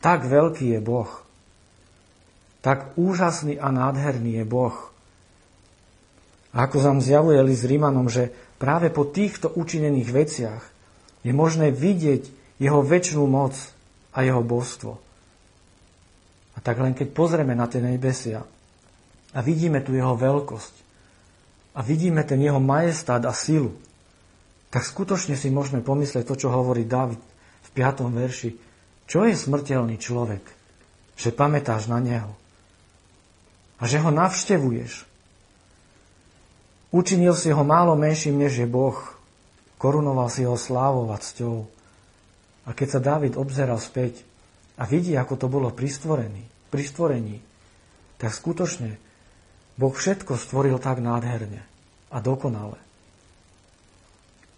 Tak 0.05 0.29
veľký 0.29 0.77
je 0.77 0.79
Boh. 0.85 1.09
Tak 2.62 2.93
úžasný 2.93 3.57
a 3.57 3.74
nádherný 3.74 4.38
je 4.38 4.45
Boh. 4.45 4.77
Ako 6.53 6.77
nám 6.77 7.01
zjavuje 7.01 7.41
List 7.41 7.65
Rímanom, 7.65 8.05
že 8.05 8.29
práve 8.62 8.93
po 8.93 9.09
týchto 9.09 9.50
učinených 9.50 10.09
veciach 10.13 10.63
je 11.25 11.33
možné 11.33 11.74
vidieť 11.74 12.29
jeho 12.62 12.85
väčšinu 12.85 13.25
moc 13.25 13.57
a 14.13 14.21
jeho 14.21 14.45
božstvo. 14.45 14.93
A 16.53 16.57
tak 16.62 16.77
len 16.79 16.93
keď 16.93 17.09
pozrieme 17.09 17.57
na 17.57 17.65
tie 17.65 17.81
nebesia 17.81 18.45
a 19.33 19.39
vidíme 19.41 19.81
tu 19.81 19.97
jeho 19.97 20.13
veľkosť 20.13 20.75
a 21.75 21.81
vidíme 21.81 22.21
ten 22.24 22.39
jeho 22.39 22.62
majestát 22.62 23.25
a 23.25 23.33
silu, 23.33 23.74
tak 24.69 24.85
skutočne 24.85 25.33
si 25.33 25.50
môžeme 25.50 25.81
pomyslieť 25.81 26.24
to, 26.29 26.45
čo 26.45 26.53
hovorí 26.53 26.85
David 26.85 27.19
v 27.65 27.69
5. 27.74 28.05
verši. 28.13 28.64
Čo 29.05 29.25
je 29.29 29.38
smrteľný 29.38 30.01
človek? 30.01 30.41
Že 31.15 31.29
pamätáš 31.38 31.88
na 31.88 32.01
neho. 32.01 32.33
A 33.77 33.85
že 33.85 34.01
ho 34.01 34.09
navštevuješ. 34.09 35.05
Učinil 36.95 37.35
si 37.35 37.51
ho 37.51 37.63
málo 37.67 37.93
menším, 38.00 38.39
než 38.39 38.63
je 38.63 38.67
Boh. 38.67 38.97
Korunoval 39.75 40.31
si 40.31 40.47
ho 40.47 40.55
slávou 40.55 41.12
a 41.12 41.19
cťou. 41.19 41.67
A 42.65 42.74
keď 42.74 42.88
sa 42.97 43.00
Dávid 43.03 43.38
obzeral 43.38 43.77
späť 43.77 44.25
a 44.79 44.88
vidí, 44.89 45.13
ako 45.13 45.35
to 45.38 45.47
bolo 45.51 45.69
pri 45.69 45.91
stvorení, 45.91 46.43
pri 46.71 46.83
stvorení, 46.88 47.38
tak 48.17 48.31
skutočne 48.33 48.97
Boh 49.75 49.91
všetko 49.91 50.39
stvoril 50.39 50.79
tak 50.79 51.03
nádherne 51.03 51.62
a 52.09 52.17
dokonale. 52.24 52.79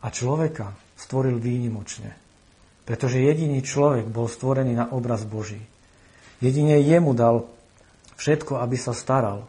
A 0.06 0.14
človeka 0.14 0.78
stvoril 0.94 1.42
výnimočne, 1.42 2.14
pretože 2.88 3.20
jediný 3.20 3.60
človek 3.60 4.08
bol 4.08 4.32
stvorený 4.32 4.72
na 4.72 4.88
obraz 4.96 5.28
Boží. 5.28 5.60
Jedine 6.40 6.80
jemu 6.80 7.12
dal 7.12 7.52
všetko, 8.16 8.64
aby 8.64 8.80
sa 8.80 8.96
staral, 8.96 9.44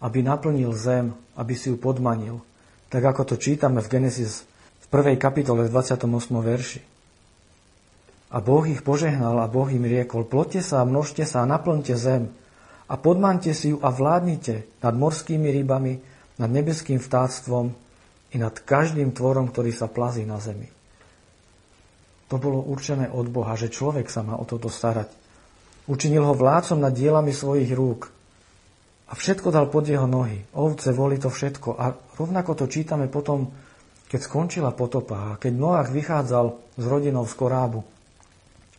aby 0.00 0.24
naplnil 0.24 0.72
zem, 0.72 1.12
aby 1.36 1.52
si 1.52 1.68
ju 1.68 1.76
podmanil, 1.76 2.40
tak 2.88 3.04
ako 3.04 3.28
to 3.28 3.36
čítame 3.36 3.84
v 3.84 4.00
Genesis 4.00 4.48
v 4.80 4.86
1. 4.88 5.20
kapitole 5.20 5.68
v 5.68 5.70
28. 5.70 6.08
verši. 6.32 6.80
A 8.32 8.40
Boh 8.40 8.64
ich 8.64 8.80
požehnal 8.80 9.44
a 9.44 9.46
Boh 9.46 9.68
im 9.68 9.84
riekol, 9.84 10.24
plote 10.24 10.64
sa 10.64 10.80
a 10.80 10.88
množte 10.88 11.28
sa 11.28 11.44
a 11.44 11.50
naplňte 11.50 11.94
zem 11.94 12.32
a 12.88 12.94
podmante 12.96 13.52
si 13.52 13.72
ju 13.72 13.78
a 13.84 13.92
vládnite 13.92 14.80
nad 14.80 14.94
morskými 14.96 15.48
rybami, 15.60 16.00
nad 16.40 16.50
nebeským 16.50 16.98
vtáctvom 17.00 17.72
i 18.32 18.36
nad 18.40 18.54
každým 18.54 19.12
tvorom, 19.12 19.52
ktorý 19.52 19.70
sa 19.70 19.86
plazí 19.86 20.26
na 20.26 20.40
zemi. 20.42 20.66
To 22.32 22.36
bolo 22.40 22.64
určené 22.64 23.12
od 23.12 23.28
Boha, 23.28 23.52
že 23.56 23.68
človek 23.68 24.08
sa 24.08 24.24
má 24.24 24.40
o 24.40 24.44
toto 24.48 24.72
starať. 24.72 25.12
Učinil 25.84 26.24
ho 26.24 26.32
vládcom 26.32 26.80
nad 26.80 26.96
dielami 26.96 27.32
svojich 27.32 27.68
rúk. 27.76 28.08
A 29.04 29.12
všetko 29.12 29.52
dal 29.52 29.68
pod 29.68 29.84
jeho 29.84 30.08
nohy. 30.08 30.48
Ovce, 30.56 30.96
voli 30.96 31.20
to 31.20 31.28
všetko. 31.28 31.76
A 31.76 31.92
rovnako 32.16 32.64
to 32.64 32.64
čítame 32.64 33.04
potom, 33.12 33.52
keď 34.08 34.20
skončila 34.24 34.72
potopa 34.72 35.36
a 35.36 35.36
keď 35.36 35.52
Noach 35.52 35.92
vychádzal 35.92 36.46
s 36.80 36.84
rodinou 36.88 37.28
z 37.28 37.34
korábu. 37.36 37.84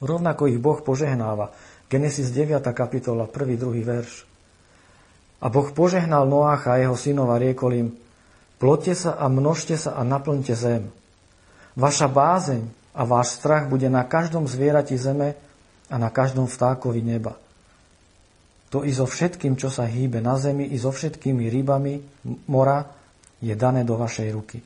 Rovnako 0.02 0.50
ich 0.50 0.58
Boh 0.58 0.82
požehnáva. 0.82 1.54
Genesis 1.86 2.34
9. 2.34 2.66
kapitola, 2.74 3.30
1. 3.30 3.54
2. 3.62 3.86
verš. 3.86 4.26
A 5.46 5.48
Boh 5.54 5.70
požehnal 5.70 6.26
Noácha 6.26 6.74
a 6.74 6.82
jeho 6.82 6.98
synov 6.98 7.30
a 7.30 7.38
riekol 7.38 7.72
im, 7.78 7.88
plote 8.58 8.98
sa 8.98 9.14
a 9.14 9.30
množte 9.30 9.78
sa 9.78 9.94
a 9.94 10.02
naplňte 10.02 10.56
zem. 10.58 10.90
Vaša 11.78 12.10
bázeň 12.10 12.66
a 12.96 13.02
váš 13.04 13.36
strach 13.38 13.68
bude 13.68 13.92
na 13.92 14.08
každom 14.08 14.48
zvierati 14.48 14.96
zeme 14.96 15.36
a 15.92 15.96
na 16.00 16.08
každom 16.10 16.48
vtákovi 16.48 17.04
neba. 17.04 17.36
To 18.72 18.82
i 18.82 18.92
so 18.96 19.06
všetkým, 19.06 19.60
čo 19.60 19.68
sa 19.68 19.86
hýbe 19.86 20.24
na 20.24 20.40
zemi, 20.40 20.72
i 20.72 20.78
so 20.80 20.90
všetkými 20.90 21.52
rybami 21.52 22.02
mora 22.50 22.88
je 23.44 23.54
dané 23.54 23.84
do 23.84 24.00
vašej 24.00 24.30
ruky. 24.32 24.60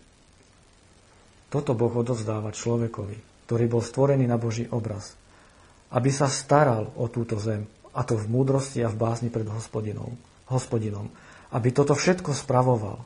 Toto 1.50 1.74
Boh 1.74 1.92
odovzdáva 1.92 2.54
človekovi, 2.54 3.50
ktorý 3.50 3.66
bol 3.66 3.82
stvorený 3.82 4.30
na 4.30 4.38
Boží 4.38 4.70
obraz 4.70 5.20
aby 5.90 6.10
sa 6.14 6.30
staral 6.30 6.94
o 7.02 7.10
túto 7.10 7.42
zem, 7.42 7.66
a 7.98 8.06
to 8.06 8.14
v 8.14 8.30
múdrosti 8.30 8.86
a 8.86 8.92
v 8.94 9.00
bázni 9.00 9.34
pred 9.34 9.50
hospodinom, 9.50 10.14
hospodinom 10.50 11.10
aby 11.50 11.74
toto 11.74 11.98
všetko 11.98 12.30
spravoval. 12.30 13.02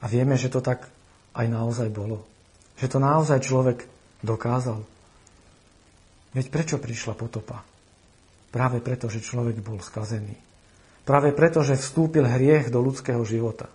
A 0.00 0.04
vieme, 0.06 0.38
že 0.38 0.46
to 0.46 0.62
tak 0.62 0.86
aj 1.34 1.46
naozaj 1.50 1.90
bolo. 1.90 2.22
Že 2.80 2.96
to 2.96 2.98
naozaj 2.98 3.38
človek 3.44 3.84
dokázal. 4.24 4.80
Veď 6.32 6.46
prečo 6.48 6.76
prišla 6.80 7.12
potopa? 7.12 7.60
Práve 8.48 8.80
preto, 8.80 9.12
že 9.12 9.20
človek 9.20 9.60
bol 9.60 9.78
skazený. 9.84 10.32
Práve 11.04 11.36
preto, 11.36 11.60
že 11.60 11.76
vstúpil 11.76 12.24
hriech 12.24 12.72
do 12.72 12.80
ľudského 12.80 13.20
života. 13.28 13.68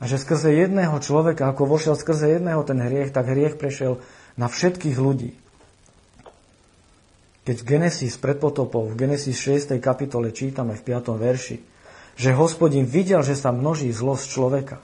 A 0.00 0.08
že 0.08 0.16
skrze 0.16 0.54
jedného 0.54 0.96
človeka, 1.02 1.50
ako 1.50 1.68
vošiel 1.68 1.98
skrze 1.98 2.38
jedného 2.38 2.62
ten 2.64 2.80
hriech, 2.80 3.12
tak 3.12 3.28
hriech 3.28 3.58
prešiel 3.60 4.00
na 4.38 4.48
všetkých 4.48 4.96
ľudí. 4.96 5.36
Keď 7.44 7.56
v 7.60 7.66
Genesis 7.66 8.14
pred 8.16 8.38
potopou, 8.38 8.86
v 8.86 8.96
Genesis 8.96 9.36
6. 9.42 9.74
kapitole 9.82 10.30
čítame 10.30 10.78
v 10.78 10.82
5. 10.86 11.18
verši, 11.18 11.56
že 12.14 12.36
hospodin 12.36 12.86
videl, 12.86 13.24
že 13.26 13.34
sa 13.34 13.50
množí 13.50 13.90
zlosť 13.90 14.24
človeka 14.28 14.76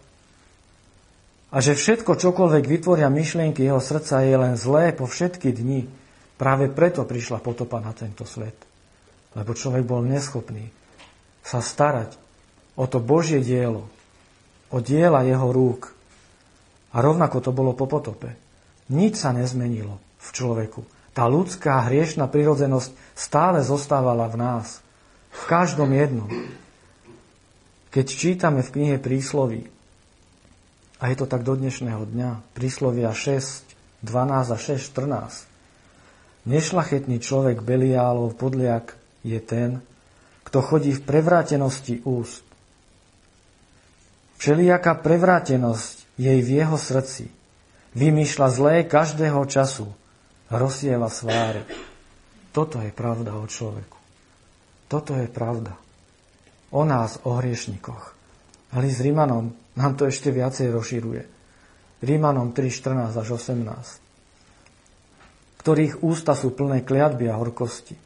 a 1.47 1.63
že 1.63 1.79
všetko, 1.79 2.19
čokoľvek 2.19 2.65
vytvoria 2.67 3.07
myšlienky 3.07 3.63
jeho 3.63 3.79
srdca, 3.79 4.27
je 4.27 4.35
len 4.35 4.55
zlé 4.59 4.91
po 4.91 5.07
všetky 5.07 5.55
dni. 5.55 5.87
Práve 6.37 6.69
preto 6.69 7.07
prišla 7.07 7.39
potopa 7.39 7.79
na 7.79 7.95
tento 7.95 8.27
svet. 8.27 8.59
Lebo 9.39 9.55
človek 9.55 9.87
bol 9.87 10.03
neschopný 10.03 10.69
sa 11.47 11.63
starať 11.63 12.19
o 12.75 12.91
to 12.91 12.99
Božie 12.99 13.39
dielo, 13.39 13.87
o 14.75 14.83
diela 14.83 15.23
jeho 15.23 15.55
rúk. 15.55 15.95
A 16.91 16.99
rovnako 16.99 17.39
to 17.39 17.55
bolo 17.55 17.71
po 17.79 17.87
potope. 17.87 18.35
Nič 18.91 19.23
sa 19.23 19.31
nezmenilo 19.31 20.03
v 20.19 20.29
človeku. 20.35 20.83
Tá 21.15 21.31
ľudská 21.31 21.87
hriešná 21.87 22.27
prirodzenosť 22.27 22.91
stále 23.15 23.63
zostávala 23.63 24.27
v 24.27 24.37
nás. 24.37 24.83
V 25.31 25.43
každom 25.47 25.95
jednom. 25.95 26.29
Keď 27.95 28.07
čítame 28.11 28.61
v 28.67 28.73
knihe 28.73 28.97
prísloví, 28.99 29.71
a 30.97 31.13
je 31.13 31.17
to 31.21 31.29
tak 31.29 31.45
do 31.45 31.53
dnešného 31.53 32.09
dňa, 32.09 32.57
príslovia 32.57 33.13
6, 33.13 33.69
12 34.01 34.55
a 34.55 34.57
6, 34.57 34.81
14. 34.81 36.49
Nešlachetný 36.49 37.21
človek 37.21 37.61
Beliálov 37.61 38.33
podliak 38.39 38.97
je 39.21 39.37
ten, 39.43 39.85
kto 40.47 40.63
chodí 40.65 40.95
v 40.97 41.05
prevrátenosti 41.05 42.01
úst. 42.07 42.47
Všelijaká 44.41 44.97
prevrátenosť 45.05 46.17
jej 46.17 46.41
v 46.41 46.49
jeho 46.65 46.79
srdci. 46.81 47.29
Vymýšľa 47.97 48.49
zlé 48.53 48.75
každého 48.89 49.41
času 49.49 49.93
rozsieva 50.49 51.13
sváre. 51.13 51.67
Toto 52.57 52.81
je 52.81 52.93
pravda 52.93 53.37
o 53.37 53.45
človeku. 53.45 53.99
Toto 54.89 55.13
je 55.13 55.29
pravda. 55.29 55.77
O 56.73 56.89
nás, 56.89 57.21
o 57.27 57.37
hriešnikoch. 57.37 58.16
Ale 58.77 58.93
s 58.93 59.01
Rímanom 59.01 59.57
nám 59.81 59.93
to 59.97 60.05
ešte 60.05 60.29
viacej 60.29 60.69
rozširuje. 60.69 61.23
Rímanom 62.05 62.53
3, 62.53 62.69
14 62.69 63.17
až 63.17 63.29
18 63.41 64.07
ktorých 65.67 66.07
ústa 66.07 66.39
sú 66.39 66.55
plné 66.55 66.87
kliatby 66.87 67.27
a 67.27 67.35
horkosti. 67.35 67.99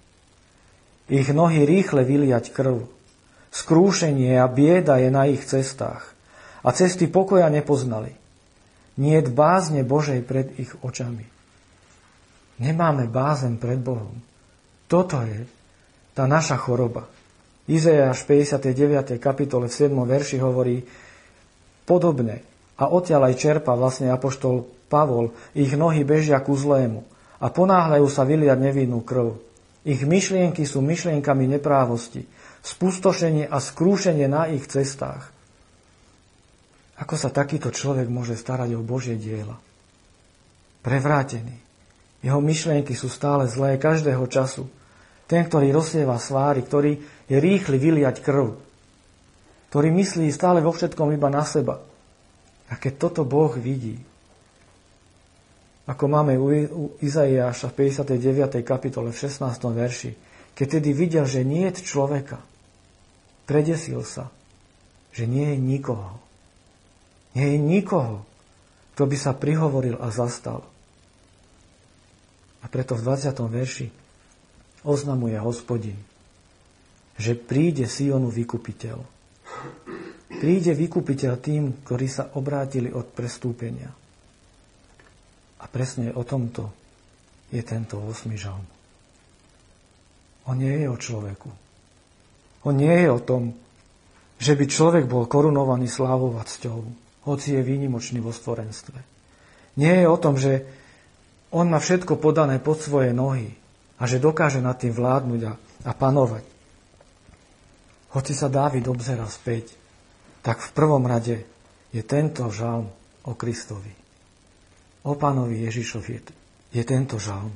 Ich 1.12 1.28
nohy 1.28 1.68
rýchle 1.68 2.08
vyliať 2.08 2.56
krv. 2.56 2.88
Skrúšenie 3.52 4.40
a 4.40 4.48
bieda 4.48 4.96
je 4.96 5.12
na 5.12 5.28
ich 5.28 5.44
cestách. 5.44 6.16
A 6.64 6.72
cesty 6.72 7.04
pokoja 7.04 7.52
nepoznali. 7.52 8.16
Nie 8.96 9.20
bázne 9.20 9.84
Božej 9.84 10.24
pred 10.24 10.56
ich 10.56 10.72
očami. 10.80 11.28
Nemáme 12.64 13.12
bázen 13.12 13.60
pred 13.60 13.76
Bohom. 13.76 14.16
Toto 14.88 15.20
je 15.20 15.44
tá 16.16 16.24
naša 16.24 16.56
choroba. 16.56 17.12
Izajáš 17.70 18.26
59. 18.26 19.22
kapitole 19.22 19.70
v 19.70 19.74
7. 19.78 19.94
verši 19.94 20.42
hovorí 20.42 20.82
podobne. 21.86 22.42
A 22.82 22.90
odtiaľ 22.90 23.30
aj 23.30 23.38
čerpa 23.38 23.78
vlastne 23.78 24.10
apoštol 24.10 24.66
Pavol, 24.90 25.30
ich 25.54 25.70
nohy 25.78 26.02
bežia 26.02 26.42
ku 26.42 26.58
zlému 26.58 27.06
a 27.38 27.46
ponáhľajú 27.46 28.08
sa 28.10 28.26
vyliať 28.26 28.58
nevinnú 28.58 29.06
krv. 29.06 29.38
Ich 29.86 30.02
myšlienky 30.02 30.66
sú 30.66 30.82
myšlienkami 30.82 31.46
neprávosti, 31.46 32.26
spustošenie 32.66 33.46
a 33.46 33.62
skrúšenie 33.62 34.26
na 34.26 34.50
ich 34.50 34.66
cestách. 34.66 35.30
Ako 36.98 37.14
sa 37.16 37.30
takýto 37.30 37.70
človek 37.70 38.10
môže 38.10 38.34
starať 38.34 38.76
o 38.76 38.84
Božie 38.84 39.14
diela? 39.14 39.56
Prevrátený. 40.82 41.56
Jeho 42.20 42.42
myšlienky 42.44 42.92
sú 42.92 43.08
stále 43.08 43.48
zlé 43.48 43.80
každého 43.80 44.26
času. 44.28 44.68
Ten, 45.24 45.46
ktorý 45.46 45.72
rozsieva 45.72 46.18
svári, 46.20 46.60
ktorý 46.60 47.19
je 47.30 47.36
rýchly 47.38 47.78
vyliať 47.78 48.26
krv, 48.26 48.58
ktorý 49.70 49.88
myslí 49.94 50.26
stále 50.34 50.58
vo 50.58 50.74
všetkom 50.74 51.14
iba 51.14 51.30
na 51.30 51.46
seba. 51.46 51.78
A 52.70 52.74
keď 52.74 53.06
toto 53.06 53.22
Boh 53.22 53.54
vidí, 53.54 54.02
ako 55.86 56.04
máme 56.06 56.38
u 56.38 56.94
Izaiáša 56.98 57.70
v 57.70 57.90
59. 57.90 58.62
kapitole 58.66 59.14
v 59.14 59.18
16. 59.26 59.46
verši, 59.70 60.10
keď 60.58 60.66
tedy 60.78 60.90
videl, 60.90 61.26
že 61.26 61.46
nie 61.46 61.66
je 61.70 61.82
človeka, 61.86 62.42
predesil 63.46 64.02
sa, 64.06 64.30
že 65.10 65.26
nie 65.26 65.54
je 65.54 65.58
nikoho. 65.58 66.18
Nie 67.34 67.54
je 67.54 67.58
nikoho, 67.58 68.26
kto 68.94 69.06
by 69.06 69.16
sa 69.18 69.34
prihovoril 69.34 69.98
a 69.98 70.10
zastal. 70.10 70.66
A 72.60 72.66
preto 72.66 72.94
v 72.94 73.06
20. 73.06 73.34
verši 73.50 73.86
oznamuje 74.82 75.38
hospodin, 75.38 75.98
že 77.20 77.36
príde 77.36 77.84
Sionu 77.84 78.32
vykupiteľ. 78.32 78.98
Príde 80.40 80.72
vykupiteľ 80.72 81.32
tým, 81.36 81.84
ktorí 81.84 82.08
sa 82.08 82.32
obrátili 82.32 82.88
od 82.88 83.12
prestúpenia. 83.12 83.92
A 85.60 85.64
presne 85.68 86.16
o 86.16 86.24
tomto 86.24 86.72
je 87.52 87.60
tento 87.60 88.00
8. 88.00 88.32
žalm. 88.40 88.64
On 90.48 90.56
nie 90.56 90.72
je 90.80 90.88
o 90.88 90.96
človeku. 90.96 91.50
On 92.64 92.72
nie 92.72 92.96
je 93.04 93.08
o 93.12 93.20
tom, 93.20 93.52
že 94.40 94.56
by 94.56 94.64
človek 94.64 95.04
bol 95.04 95.28
korunovaný 95.28 95.84
slávou 95.84 96.40
a 96.40 96.48
cťou 96.48 97.10
hoci 97.28 97.56
je 97.56 97.62
výnimočný 97.62 98.24
vo 98.24 98.32
stvorenstve. 98.32 98.96
Nie 99.76 100.04
je 100.04 100.06
o 100.08 100.16
tom, 100.16 100.40
že 100.40 100.64
on 101.52 101.68
má 101.68 101.82
všetko 101.82 102.16
podané 102.16 102.62
pod 102.62 102.80
svoje 102.80 103.12
nohy 103.12 103.52
a 104.00 104.08
že 104.08 104.22
dokáže 104.22 104.64
nad 104.64 104.78
tým 104.80 104.94
vládnuť 104.94 105.40
a, 105.44 105.52
a 105.84 105.92
panovať. 105.92 106.44
Hoci 108.10 108.34
sa 108.34 108.50
Dávid 108.50 108.90
obzera 108.90 109.26
späť, 109.30 109.78
tak 110.42 110.58
v 110.58 110.70
prvom 110.74 111.06
rade 111.06 111.46
je 111.94 112.02
tento 112.02 112.48
žalm 112.50 112.90
o 113.26 113.32
Kristovi. 113.38 113.92
O 115.06 115.14
pánovi 115.14 115.64
Ježišovi 115.64 116.12
je, 116.74 116.82
tento 116.82 117.16
žalm. 117.22 117.54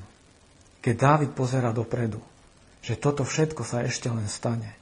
Keď 0.81 0.95
Dávid 0.95 1.31
pozera 1.35 1.75
dopredu, 1.75 2.23
že 2.85 3.01
toto 3.01 3.25
všetko 3.25 3.63
sa 3.65 3.83
ešte 3.83 4.13
len 4.13 4.29
stane. 4.29 4.77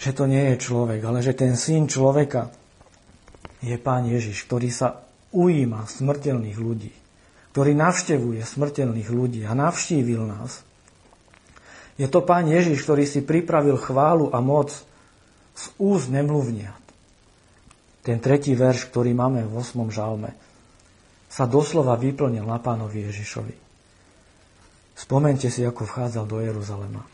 Že 0.00 0.10
to 0.16 0.24
nie 0.30 0.44
je 0.54 0.56
človek, 0.64 1.00
ale 1.04 1.20
že 1.20 1.36
ten 1.36 1.58
syn 1.58 1.90
človeka 1.90 2.48
je 3.60 3.76
Pán 3.76 4.08
Ježiš, 4.08 4.48
ktorý 4.48 4.70
sa 4.72 5.04
ujíma 5.34 5.84
smrteľných 5.84 6.58
ľudí, 6.58 6.92
ktorý 7.52 7.76
navštevuje 7.76 8.40
smrteľných 8.40 9.10
ľudí 9.12 9.40
a 9.44 9.52
navštívil 9.52 10.24
nás. 10.24 10.64
Je 12.00 12.08
to 12.08 12.24
Pán 12.24 12.48
Ježiš, 12.48 12.80
ktorý 12.88 13.04
si 13.04 13.20
pripravil 13.20 13.76
chválu 13.76 14.32
a 14.32 14.40
moc 14.40 14.72
z 15.52 15.64
úst 15.76 16.08
nemluvniat. 16.08 16.80
Ten 18.00 18.16
tretí 18.16 18.56
verš, 18.56 18.88
ktorý 18.88 19.12
máme 19.12 19.44
v 19.44 19.60
8. 19.60 19.92
žalme, 19.92 20.32
sa 21.28 21.44
doslova 21.44 22.00
vyplnil 22.00 22.48
na 22.48 22.56
pánovi 22.56 23.04
Ježišovi. 23.04 23.54
Spomente 24.96 25.52
si, 25.52 25.60
ako 25.60 25.84
vchádzal 25.84 26.24
do 26.24 26.40
Jeruzalema. 26.40 27.04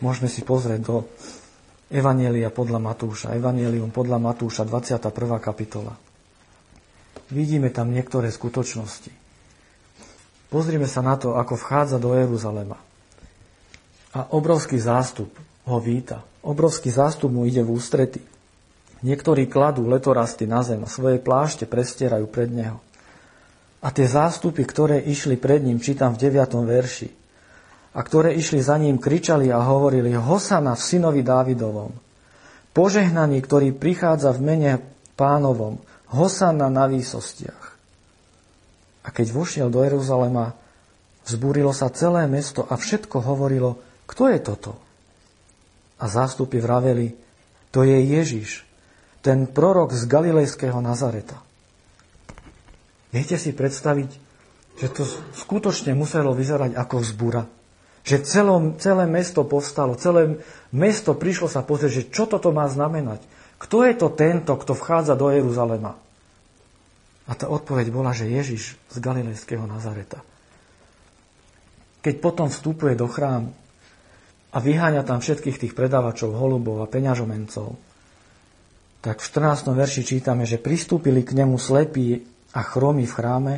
Môžeme 0.00 0.32
si 0.32 0.40
pozrieť 0.40 0.80
do 0.88 0.96
Evanielia 1.92 2.48
podľa 2.48 2.80
Matúša, 2.80 3.36
Evanielium 3.36 3.92
podľa 3.92 4.16
Matúša, 4.16 4.64
21. 4.64 5.12
kapitola. 5.36 5.92
Vidíme 7.28 7.68
tam 7.68 7.92
niektoré 7.92 8.32
skutočnosti. 8.32 9.12
Pozrime 10.48 10.88
sa 10.88 11.04
na 11.04 11.20
to, 11.20 11.36
ako 11.36 11.60
vchádza 11.60 12.00
do 12.00 12.16
Jeruzalema. 12.16 12.89
A 14.14 14.26
obrovský 14.34 14.78
zástup 14.78 15.30
ho 15.66 15.78
víta. 15.78 16.26
Obrovský 16.42 16.90
zástup 16.90 17.30
mu 17.30 17.46
ide 17.46 17.62
v 17.62 17.76
ústrety. 17.76 18.20
Niektorí 19.00 19.48
kladú 19.48 19.86
letorasty 19.88 20.44
na 20.44 20.60
zem 20.60 20.82
a 20.84 20.88
svoje 20.90 21.22
plášte 21.22 21.64
prestierajú 21.64 22.26
pred 22.28 22.50
neho. 22.52 22.82
A 23.80 23.88
tie 23.88 24.04
zástupy, 24.04 24.60
ktoré 24.68 25.00
išli 25.00 25.40
pred 25.40 25.64
ním, 25.64 25.80
čítam 25.80 26.12
v 26.12 26.28
9. 26.28 26.52
verši, 26.68 27.08
a 27.96 28.00
ktoré 28.04 28.36
išli 28.36 28.60
za 28.60 28.76
ním, 28.76 29.00
kričali 29.00 29.48
a 29.48 29.64
hovorili 29.64 30.12
Hosana 30.12 30.76
v 30.76 30.84
synovi 30.84 31.24
Dávidovom. 31.24 31.90
Požehnaný, 32.70 33.40
ktorý 33.42 33.72
prichádza 33.72 34.36
v 34.36 34.40
mene 34.44 34.72
pánovom, 35.16 35.80
Hosana 36.12 36.68
na 36.68 36.86
výsostiach. 36.86 37.64
A 39.00 39.08
keď 39.08 39.26
vošiel 39.32 39.68
do 39.72 39.80
Jeruzalema, 39.80 40.52
vzbúrilo 41.24 41.72
sa 41.72 41.88
celé 41.88 42.28
mesto 42.28 42.68
a 42.68 42.76
všetko 42.76 43.24
hovorilo, 43.24 43.80
kto 44.10 44.26
je 44.26 44.38
toto? 44.42 44.74
A 46.02 46.10
zástupy 46.10 46.58
vraveli, 46.58 47.14
to 47.70 47.86
je 47.86 47.94
Ježiš, 48.02 48.66
ten 49.22 49.46
prorok 49.46 49.94
z 49.94 50.10
galilejského 50.10 50.82
Nazareta. 50.82 51.38
Viete 53.14 53.38
si 53.38 53.54
predstaviť, 53.54 54.10
že 54.80 54.88
to 54.90 55.06
skutočne 55.38 55.94
muselo 55.94 56.34
vyzerať 56.34 56.74
ako 56.74 57.04
vzbúra? 57.04 57.46
Že 58.00 58.16
celé, 58.24 58.54
celé 58.80 59.04
mesto 59.06 59.44
povstalo, 59.44 59.94
celé 59.94 60.40
mesto 60.72 61.14
prišlo 61.14 61.46
sa 61.46 61.60
pozrieť, 61.60 61.92
že 61.92 62.08
čo 62.10 62.24
toto 62.26 62.50
má 62.50 62.66
znamenať. 62.66 63.22
Kto 63.60 63.84
je 63.84 63.94
to 63.94 64.08
tento, 64.08 64.56
kto 64.56 64.72
vchádza 64.72 65.14
do 65.20 65.28
Jeruzalema? 65.28 66.00
A 67.28 67.32
tá 67.36 67.46
odpoveď 67.46 67.92
bola, 67.92 68.16
že 68.16 68.26
Ježiš 68.26 68.74
z 68.88 68.96
Galilejského 68.98 69.68
Nazareta. 69.68 70.24
Keď 72.00 72.14
potom 72.24 72.48
vstupuje 72.48 72.96
do 72.96 73.04
chrámu 73.04 73.52
a 74.50 74.58
vyháňa 74.58 75.06
tam 75.06 75.22
všetkých 75.22 75.60
tých 75.62 75.76
predávačov, 75.78 76.34
holubov 76.34 76.82
a 76.82 76.90
peňažomencov, 76.90 77.78
tak 79.00 79.22
v 79.22 79.28
14. 79.32 79.72
verši 79.72 80.02
čítame, 80.04 80.44
že 80.44 80.60
pristúpili 80.60 81.24
k 81.24 81.32
nemu 81.32 81.56
slepí 81.56 82.20
a 82.52 82.60
chromy 82.60 83.08
v 83.08 83.16
chráme 83.16 83.54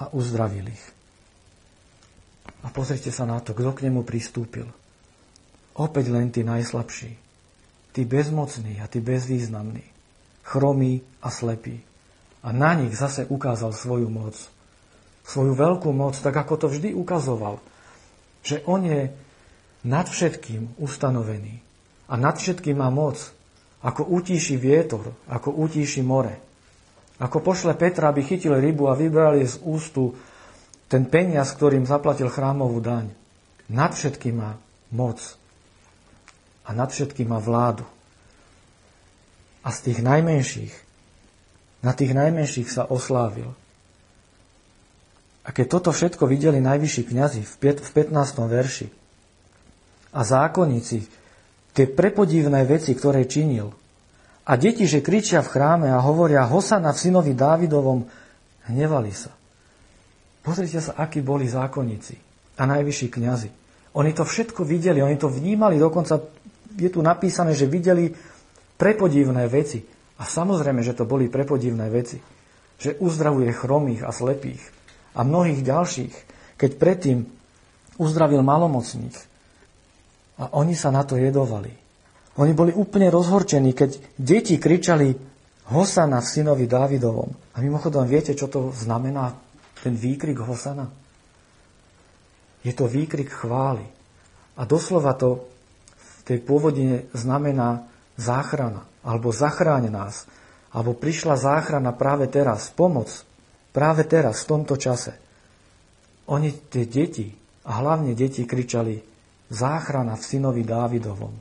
a 0.00 0.10
uzdravili 0.10 0.72
ich. 0.74 0.86
A 2.66 2.74
pozrite 2.74 3.14
sa 3.14 3.22
na 3.22 3.38
to, 3.38 3.54
kto 3.54 3.70
k 3.70 3.86
nemu 3.86 4.02
pristúpil. 4.02 4.66
Opäť 5.78 6.10
len 6.10 6.34
tí 6.34 6.42
najslabší. 6.42 7.14
Tí 7.94 8.02
bezmocní 8.02 8.82
a 8.82 8.90
tí 8.90 8.98
bezvýznamní. 8.98 9.86
Chromí 10.42 11.06
a 11.22 11.30
slepí. 11.30 11.78
A 12.42 12.50
na 12.50 12.74
nich 12.74 12.98
zase 12.98 13.30
ukázal 13.30 13.70
svoju 13.70 14.10
moc. 14.10 14.34
Svoju 15.22 15.54
veľkú 15.54 15.94
moc, 15.94 16.18
tak 16.18 16.34
ako 16.34 16.54
to 16.56 16.66
vždy 16.66 16.98
ukazoval. 16.98 17.62
Že 18.42 18.66
on 18.66 18.80
je 18.82 19.00
nad 19.86 20.06
všetkým 20.08 20.80
ustanovený. 20.82 21.62
A 22.08 22.14
nad 22.16 22.40
všetkým 22.40 22.80
má 22.80 22.88
moc. 22.88 23.20
Ako 23.78 24.02
utíši 24.02 24.58
vietor, 24.58 25.14
ako 25.30 25.54
utíši 25.54 26.02
more. 26.02 26.34
Ako 27.22 27.38
pošle 27.42 27.78
Petra, 27.78 28.10
aby 28.10 28.26
chytil 28.26 28.58
rybu 28.58 28.90
a 28.90 28.98
vybrali 28.98 29.46
z 29.46 29.62
ústu 29.62 30.14
ten 30.90 31.06
peniaz, 31.06 31.54
ktorým 31.54 31.84
zaplatil 31.86 32.32
chrámovú 32.32 32.80
daň, 32.80 33.12
nad 33.68 33.92
všetkým 33.92 34.34
má 34.40 34.56
moc 34.90 35.20
a 36.64 36.72
nad 36.72 36.88
všetkým 36.88 37.28
má 37.28 37.38
vládu. 37.38 37.84
A 39.62 39.68
z 39.68 39.92
tých 39.92 40.00
najmenších, 40.00 40.74
na 41.84 41.92
tých 41.92 42.16
najmenších 42.16 42.72
sa 42.72 42.88
oslávil. 42.88 43.52
A 45.44 45.52
keď 45.52 45.66
toto 45.78 45.90
všetko 45.92 46.24
videli 46.24 46.58
najvyšší 46.58 47.02
kňazi 47.08 47.42
v 47.44 47.54
15. 47.60 48.14
verši 48.48 48.97
a 50.12 50.20
zákonníci, 50.24 50.98
tie 51.72 51.86
prepodivné 51.86 52.64
veci, 52.64 52.96
ktoré 52.96 53.28
činil, 53.28 53.72
a 54.48 54.56
deti, 54.56 54.88
že 54.88 55.04
kričia 55.04 55.44
v 55.44 55.52
chráme 55.52 55.88
a 55.92 56.00
hovoria 56.00 56.48
Hosana 56.48 56.96
v 56.96 57.02
synovi 57.04 57.36
Dávidovom, 57.36 58.08
hnevali 58.72 59.12
sa. 59.12 59.28
Pozrite 60.40 60.80
sa, 60.80 60.96
akí 60.96 61.20
boli 61.20 61.44
zákonníci 61.44 62.16
a 62.56 62.64
najvyšší 62.64 63.08
kňazi. 63.12 63.50
Oni 64.00 64.16
to 64.16 64.24
všetko 64.24 64.64
videli, 64.64 65.04
oni 65.04 65.20
to 65.20 65.28
vnímali, 65.28 65.76
dokonca 65.76 66.16
je 66.80 66.88
tu 66.88 67.04
napísané, 67.04 67.52
že 67.52 67.68
videli 67.68 68.08
prepodivné 68.80 69.44
veci. 69.52 69.84
A 70.18 70.24
samozrejme, 70.24 70.80
že 70.80 70.96
to 70.96 71.04
boli 71.04 71.28
prepodivné 71.28 71.86
veci. 71.92 72.16
že 72.78 72.94
uzdravuje 73.02 73.50
chromých 73.50 74.06
a 74.06 74.14
slepých 74.14 74.62
a 75.18 75.26
mnohých 75.26 75.66
ďalších, 75.66 76.14
keď 76.54 76.70
predtým 76.78 77.18
uzdravil 77.98 78.46
malomocných. 78.46 79.18
A 80.38 80.54
oni 80.54 80.78
sa 80.78 80.94
na 80.94 81.02
to 81.02 81.18
jedovali. 81.18 81.70
Oni 82.38 82.54
boli 82.54 82.70
úplne 82.70 83.10
rozhorčení, 83.10 83.74
keď 83.74 83.98
deti 84.14 84.62
kričali 84.62 85.10
Hosana 85.74 86.22
v 86.22 86.30
synovi 86.30 86.64
Dávidovom. 86.70 87.28
A 87.54 87.56
mimochodom, 87.58 88.06
viete, 88.06 88.32
čo 88.38 88.46
to 88.46 88.70
znamená, 88.70 89.34
ten 89.82 89.98
výkrik 89.98 90.38
Hosana? 90.38 90.86
Je 92.62 92.70
to 92.70 92.86
výkrik 92.86 93.28
chvály. 93.28 93.82
A 94.58 94.62
doslova 94.66 95.18
to 95.18 95.50
v 95.98 96.20
tej 96.22 96.38
pôvodine 96.42 97.10
znamená 97.14 97.86
záchrana, 98.14 98.86
alebo 99.02 99.34
zachráň 99.34 99.90
nás, 99.90 100.26
alebo 100.70 100.94
prišla 100.94 101.38
záchrana 101.38 101.90
práve 101.94 102.30
teraz, 102.30 102.70
pomoc, 102.70 103.10
práve 103.74 104.06
teraz, 104.06 104.46
v 104.46 104.48
tomto 104.54 104.74
čase. 104.78 105.14
Oni, 106.30 106.54
tie 106.70 106.84
deti, 106.86 107.34
a 107.66 107.82
hlavne 107.82 108.12
deti, 108.14 108.44
kričali 108.44 109.00
záchrana 109.48 110.16
v 110.16 110.22
synovi 110.24 110.62
Dávidovom. 110.64 111.34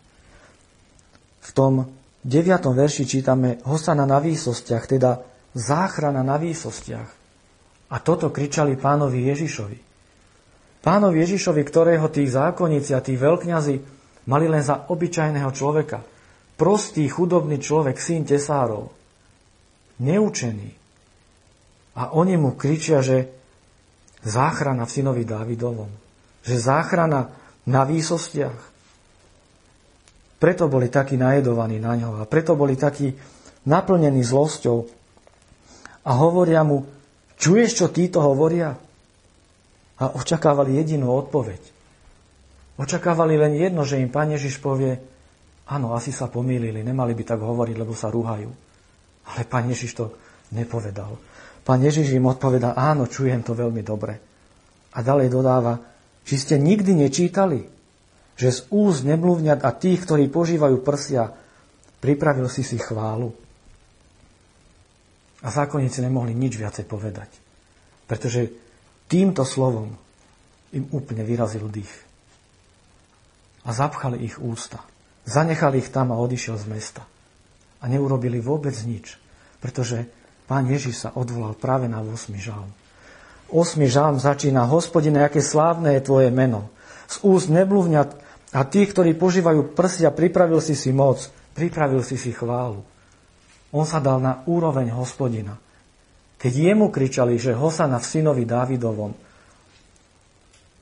V 1.44 1.50
tom 1.56 1.88
deviatom 2.24 2.76
verši 2.76 3.04
čítame 3.08 3.64
Hosana 3.64 4.04
na 4.04 4.20
výsostiach, 4.20 4.84
teda 4.88 5.24
záchrana 5.56 6.24
na 6.24 6.36
výsostiach. 6.36 7.10
A 7.88 7.96
toto 8.04 8.28
kričali 8.32 8.76
pánovi 8.76 9.32
Ježišovi. 9.32 9.78
Pánovi 10.84 11.18
Ježišovi, 11.24 11.62
ktorého 11.64 12.08
tí 12.12 12.28
zákonníci 12.28 12.92
a 12.92 13.04
tí 13.04 13.16
veľkňazi 13.16 13.76
mali 14.28 14.46
len 14.48 14.64
za 14.64 14.92
obyčajného 14.92 15.52
človeka. 15.56 16.04
Prostý, 16.60 17.08
chudobný 17.08 17.64
človek, 17.64 17.96
syn 17.96 18.28
tesárov. 18.28 18.92
Neučený. 20.04 20.70
A 21.98 22.14
oni 22.14 22.36
mu 22.38 22.54
kričia, 22.54 23.02
že 23.02 23.32
záchrana 24.22 24.86
v 24.86 24.94
synovi 24.94 25.24
Dávidovom. 25.26 25.90
Že 26.44 26.56
záchrana 26.60 27.32
na 27.68 27.84
výsostiach. 27.84 28.60
Preto 30.38 30.70
boli 30.70 30.88
takí 30.88 31.18
najedovaní 31.18 31.82
na 31.82 31.98
ňo 31.98 32.22
a 32.22 32.30
preto 32.30 32.54
boli 32.54 32.78
takí 32.78 33.12
naplnení 33.66 34.22
zlosťou. 34.22 34.80
A 36.08 36.12
hovoria 36.16 36.64
mu, 36.64 36.88
čuješ, 37.36 37.84
čo 37.84 37.88
títo 37.92 38.24
hovoria? 38.24 38.72
A 39.98 40.04
očakávali 40.14 40.78
jedinú 40.78 41.12
odpoveď. 41.12 41.60
Očakávali 42.78 43.36
len 43.36 43.58
jedno, 43.58 43.82
že 43.82 43.98
im 43.98 44.14
Pán 44.14 44.30
Ježiš 44.30 44.62
povie, 44.62 45.02
áno, 45.68 45.98
asi 45.98 46.14
sa 46.14 46.30
pomýlili, 46.30 46.86
nemali 46.86 47.18
by 47.18 47.24
tak 47.26 47.42
hovoriť, 47.42 47.76
lebo 47.76 47.98
sa 47.98 48.14
rúhajú. 48.14 48.50
Ale 49.28 49.42
Pán 49.50 49.66
Ježiš 49.74 49.92
to 49.98 50.06
nepovedal. 50.54 51.18
Pán 51.66 51.82
Ježiš 51.82 52.14
im 52.14 52.30
odpovedal, 52.30 52.78
áno, 52.78 53.10
čujem 53.10 53.42
to 53.42 53.58
veľmi 53.58 53.82
dobre. 53.82 54.14
A 54.94 55.02
ďalej 55.02 55.28
dodáva, 55.34 55.97
či 56.28 56.36
ste 56.36 56.60
nikdy 56.60 56.92
nečítali, 57.08 57.64
že 58.36 58.50
z 58.52 58.60
úst 58.70 59.08
neblúvňat 59.08 59.64
a 59.64 59.72
tých, 59.72 60.04
ktorí 60.04 60.28
požívajú 60.28 60.84
prsia, 60.84 61.32
pripravil 62.04 62.52
si 62.52 62.68
si 62.68 62.76
chválu. 62.76 63.32
A 65.42 65.48
zákonníci 65.48 66.04
nemohli 66.04 66.36
nič 66.36 66.60
viacej 66.60 66.84
povedať, 66.84 67.32
pretože 68.06 68.52
týmto 69.08 69.48
slovom 69.48 69.96
im 70.76 70.86
úplne 70.92 71.24
vyrazil 71.24 71.72
dých. 71.72 71.94
A 73.64 73.72
zapchali 73.72 74.20
ich 74.22 74.36
ústa. 74.38 74.84
Zanechali 75.24 75.80
ich 75.80 75.92
tam 75.92 76.12
a 76.12 76.20
odišiel 76.20 76.60
z 76.60 76.66
mesta. 76.68 77.04
A 77.80 77.86
neurobili 77.88 78.40
vôbec 78.44 78.76
nič, 78.84 79.16
pretože 79.64 80.08
pán 80.48 80.68
Ježiš 80.68 81.08
sa 81.08 81.10
odvolal 81.16 81.56
práve 81.56 81.88
na 81.88 82.00
8. 82.04 82.36
žalm. 82.36 82.72
8. 83.48 83.80
žalm 83.88 84.20
začína, 84.20 84.68
hospodine, 84.68 85.24
aké 85.24 85.40
slávne 85.40 85.96
je 85.96 86.02
tvoje 86.04 86.30
meno. 86.32 86.68
Z 87.08 87.24
úst 87.24 87.48
neblúvňat 87.48 88.10
a 88.52 88.62
tí, 88.68 88.84
ktorí 88.84 89.16
požívajú 89.16 89.72
prsia, 89.72 90.12
pripravil 90.12 90.60
si 90.60 90.76
si 90.76 90.92
moc, 90.92 91.24
pripravil 91.56 92.04
si 92.04 92.20
si 92.20 92.36
chválu. 92.36 92.84
On 93.72 93.88
sa 93.88 94.04
dal 94.04 94.20
na 94.20 94.44
úroveň 94.48 94.92
hospodina. 94.92 95.56
Keď 96.38 96.54
jemu 96.54 96.92
kričali, 96.92 97.40
že 97.40 97.56
Hosana 97.56 97.98
v 98.00 98.06
synovi 98.06 98.44
Dávidovom, 98.44 99.12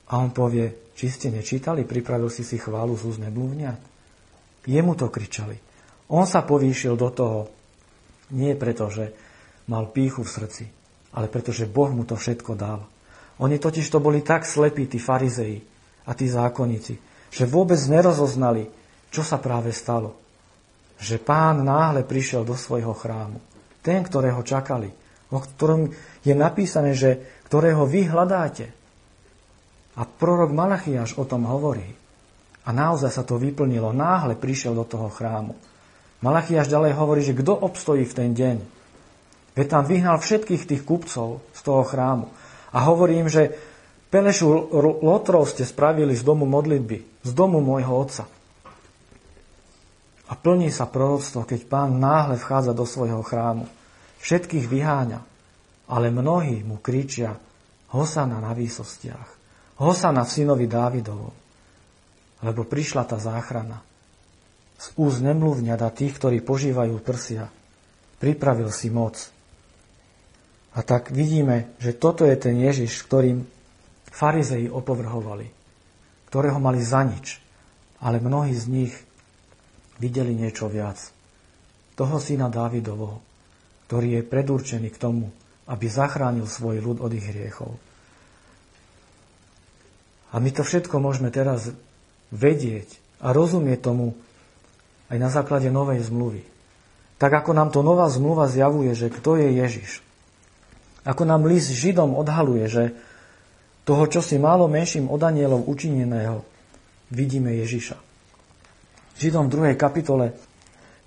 a 0.06 0.12
on 0.22 0.30
povie, 0.30 0.94
či 0.94 1.10
ste 1.10 1.34
nečítali, 1.34 1.82
pripravil 1.82 2.30
si 2.30 2.46
si 2.46 2.62
chválu 2.62 2.94
z 2.94 3.02
úzne 3.10 3.28
blúvňat. 3.30 3.80
Jemu 4.66 4.94
to 4.94 5.10
kričali. 5.10 5.58
On 6.14 6.22
sa 6.22 6.46
povýšil 6.46 6.94
do 6.94 7.10
toho, 7.10 7.38
nie 8.30 8.54
preto, 8.54 8.86
že 8.86 9.10
mal 9.66 9.90
píchu 9.90 10.22
v 10.22 10.30
srdci, 10.30 10.64
ale 11.16 11.32
preto, 11.32 11.48
že 11.50 11.64
Boh 11.64 11.88
mu 11.88 12.04
to 12.04 12.14
všetko 12.14 12.52
dal. 12.52 12.84
Oni 13.40 13.56
totiž 13.56 13.88
to 13.88 14.04
boli 14.04 14.20
tak 14.20 14.44
slepí, 14.44 14.84
tí 14.84 15.00
farizei 15.00 15.60
a 16.04 16.12
tí 16.12 16.28
zákonníci, 16.28 16.94
že 17.32 17.44
vôbec 17.48 17.80
nerozoznali, 17.88 18.68
čo 19.08 19.24
sa 19.24 19.40
práve 19.40 19.72
stalo. 19.72 20.16
Že 21.00 21.20
pán 21.20 21.64
náhle 21.64 22.04
prišiel 22.04 22.44
do 22.44 22.56
svojho 22.56 22.92
chrámu. 22.96 23.40
Ten, 23.80 24.04
ktorého 24.04 24.40
čakali, 24.44 24.88
o 25.32 25.38
ktorom 25.40 25.92
je 26.24 26.34
napísané, 26.36 26.96
že 26.96 27.40
ktorého 27.48 27.84
vy 27.84 28.08
hľadáte. 28.08 28.72
A 29.96 30.04
prorok 30.04 30.52
Malachiaš 30.52 31.16
o 31.16 31.24
tom 31.24 31.48
hovorí. 31.48 31.88
A 32.66 32.74
naozaj 32.74 33.12
sa 33.12 33.22
to 33.24 33.40
vyplnilo. 33.40 33.94
Náhle 33.94 34.36
prišiel 34.36 34.76
do 34.76 34.84
toho 34.84 35.08
chrámu. 35.08 35.56
Malachiaš 36.20 36.68
ďalej 36.68 36.92
hovorí, 36.96 37.20
že 37.24 37.36
kto 37.36 37.52
obstojí 37.52 38.04
v 38.04 38.16
ten 38.16 38.30
deň. 38.32 38.75
Veď 39.56 39.66
tam 39.72 39.84
vyhnal 39.88 40.20
všetkých 40.20 40.68
tých 40.68 40.82
kupcov 40.84 41.40
z 41.56 41.60
toho 41.64 41.82
chrámu. 41.82 42.28
A 42.76 42.84
hovorí 42.84 43.16
im, 43.16 43.32
že 43.32 43.56
Pelešu 44.06 44.70
lotrov 45.02 45.50
ste 45.50 45.66
spravili 45.66 46.14
z 46.14 46.22
domu 46.22 46.46
modlitby, 46.46 47.26
z 47.26 47.30
domu 47.34 47.58
môjho 47.58 47.90
otca. 47.90 48.24
A 50.26 50.32
plní 50.34 50.70
sa 50.70 50.86
proroctvo, 50.86 51.42
keď 51.42 51.60
pán 51.66 51.98
náhle 51.98 52.38
vchádza 52.38 52.72
do 52.72 52.86
svojho 52.86 53.22
chrámu. 53.22 53.66
Všetkých 54.22 54.66
vyháňa, 54.72 55.20
ale 55.90 56.08
mnohí 56.08 56.64
mu 56.64 56.78
kričia 56.78 57.34
Hosana 57.92 58.42
na 58.42 58.54
výsostiach, 58.54 59.28
Hosana 59.82 60.24
v 60.24 60.32
synovi 60.32 60.66
Dávidovom. 60.66 61.34
Lebo 62.42 62.62
prišla 62.64 63.04
tá 63.06 63.18
záchrana. 63.18 63.82
Z 64.80 64.96
úz 64.96 65.20
nemluvňa 65.20 65.76
tých, 65.92 66.16
ktorí 66.16 66.40
požívajú 66.40 67.04
prsia. 67.04 67.52
Pripravil 68.16 68.72
si 68.72 68.88
moc. 68.88 69.35
A 70.76 70.84
tak 70.84 71.08
vidíme, 71.08 71.72
že 71.80 71.96
toto 71.96 72.28
je 72.28 72.36
ten 72.36 72.60
Ježiš, 72.60 73.00
ktorým 73.08 73.48
farizei 74.12 74.68
opovrhovali, 74.68 75.48
ktorého 76.28 76.60
mali 76.60 76.84
za 76.84 77.00
nič, 77.00 77.40
ale 78.04 78.20
mnohí 78.20 78.52
z 78.52 78.68
nich 78.68 78.94
videli 79.96 80.36
niečo 80.36 80.68
viac. 80.68 81.00
Toho 81.96 82.20
syna 82.20 82.52
Dávidovho, 82.52 83.24
ktorý 83.88 84.20
je 84.20 84.28
predurčený 84.28 84.92
k 84.92 85.00
tomu, 85.00 85.32
aby 85.64 85.88
zachránil 85.88 86.44
svoj 86.44 86.84
ľud 86.84 86.98
od 87.00 87.10
ich 87.16 87.24
hriechov. 87.24 87.72
A 90.32 90.36
my 90.36 90.52
to 90.52 90.60
všetko 90.60 91.00
môžeme 91.00 91.32
teraz 91.32 91.72
vedieť 92.28 93.00
a 93.24 93.32
rozumieť 93.32 93.80
tomu 93.80 94.12
aj 95.08 95.16
na 95.16 95.32
základe 95.32 95.72
novej 95.72 96.04
zmluvy. 96.04 96.44
Tak 97.16 97.32
ako 97.32 97.56
nám 97.56 97.72
to 97.72 97.80
nová 97.80 98.12
zmluva 98.12 98.44
zjavuje, 98.44 98.92
že 98.92 99.08
kto 99.08 99.40
je 99.40 99.48
Ježiš. 99.56 100.05
Ako 101.06 101.22
nám 101.22 101.46
list 101.46 101.70
Židom 101.70 102.18
odhaluje, 102.18 102.66
že 102.66 102.84
toho, 103.86 104.10
čo 104.10 104.18
si 104.18 104.42
málo 104.42 104.66
menším 104.66 105.06
od 105.06 105.22
anielov 105.22 105.70
učineného, 105.70 106.42
vidíme 107.14 107.54
Ježiša. 107.62 107.94
Židom 109.16 109.46
v 109.46 109.78
2. 109.78 109.78
kapitole 109.78 110.34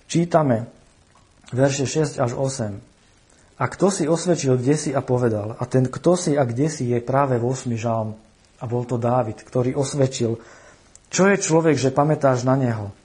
čítame 0.08 0.72
verše 1.52 1.84
6 1.84 2.24
až 2.24 2.32
8. 2.34 3.60
A 3.60 3.68
kto 3.68 3.92
si 3.92 4.08
osvedčil 4.08 4.56
kde 4.56 4.76
si 4.80 4.90
a 4.96 5.04
povedal, 5.04 5.60
a 5.60 5.64
ten 5.68 5.92
kto 5.92 6.16
si 6.16 6.40
a 6.40 6.48
kde 6.48 6.72
si 6.72 6.88
je 6.88 7.04
práve 7.04 7.36
v 7.36 7.44
8. 7.44 7.76
žalm. 7.76 8.16
A 8.60 8.64
bol 8.68 8.88
to 8.88 8.96
Dávid, 8.96 9.44
ktorý 9.44 9.76
osvedčil, 9.76 10.40
čo 11.12 11.24
je 11.28 11.36
človek, 11.36 11.76
že 11.76 11.92
pamätáš 11.92 12.48
na 12.48 12.56
neho. 12.56 12.96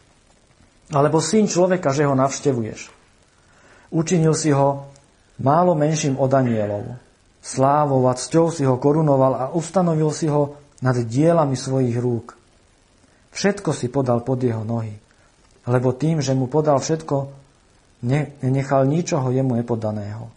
Alebo 0.94 1.18
syn 1.18 1.50
človeka, 1.50 1.90
že 1.90 2.06
ho 2.06 2.14
navštevuješ. 2.14 2.92
Učinil 3.90 4.34
si 4.38 4.54
ho 4.54 4.93
málo 5.40 5.74
menším 5.74 6.18
od 6.18 6.30
anielov 6.30 7.04
slávou 7.44 8.08
a 8.08 8.16
cťou 8.16 8.48
si 8.48 8.64
ho 8.64 8.80
korunoval 8.80 9.32
a 9.36 9.44
ustanovil 9.52 10.08
si 10.16 10.32
ho 10.32 10.56
nad 10.80 10.96
dielami 10.96 11.52
svojich 11.52 12.00
rúk. 12.00 12.32
Všetko 13.36 13.76
si 13.76 13.92
podal 13.92 14.24
pod 14.24 14.40
jeho 14.40 14.64
nohy, 14.64 14.96
lebo 15.68 15.92
tým, 15.92 16.24
že 16.24 16.32
mu 16.32 16.48
podal 16.48 16.80
všetko, 16.80 17.16
ne, 18.08 18.32
nenechal 18.40 18.88
ničoho 18.88 19.28
jemu 19.28 19.60
nepodaného. 19.60 20.32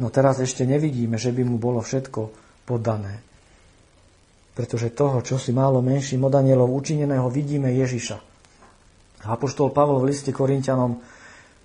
No 0.00 0.06
teraz 0.08 0.40
ešte 0.40 0.64
nevidíme, 0.64 1.20
že 1.20 1.30
by 1.30 1.44
mu 1.44 1.60
bolo 1.60 1.84
všetko 1.84 2.32
podané. 2.64 3.20
Pretože 4.56 4.94
toho, 4.94 5.20
čo 5.20 5.36
si 5.36 5.52
málo 5.52 5.84
menším 5.84 6.24
od 6.24 6.34
anielov 6.34 6.72
učineného, 6.72 7.26
vidíme 7.28 7.74
Ježiša. 7.74 8.32
Apoštol 9.24 9.74
Pavol 9.74 10.02
v 10.02 10.14
liste 10.14 10.30
Korintianom 10.30 11.00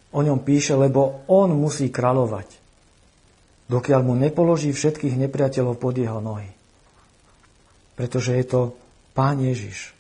o 0.10 0.20
ňom 0.20 0.42
píše, 0.42 0.74
lebo 0.74 1.26
on 1.30 1.54
musí 1.54 1.94
kráľovať 1.94 2.60
dokiaľ 3.70 4.02
mu 4.02 4.18
nepoloží 4.18 4.74
všetkých 4.74 5.16
nepriateľov 5.16 5.78
pod 5.78 5.94
jeho 5.94 6.18
nohy. 6.20 6.50
Pretože 7.94 8.34
je 8.36 8.46
to 8.50 8.62
Pán 9.14 9.38
Ježiš, 9.38 9.94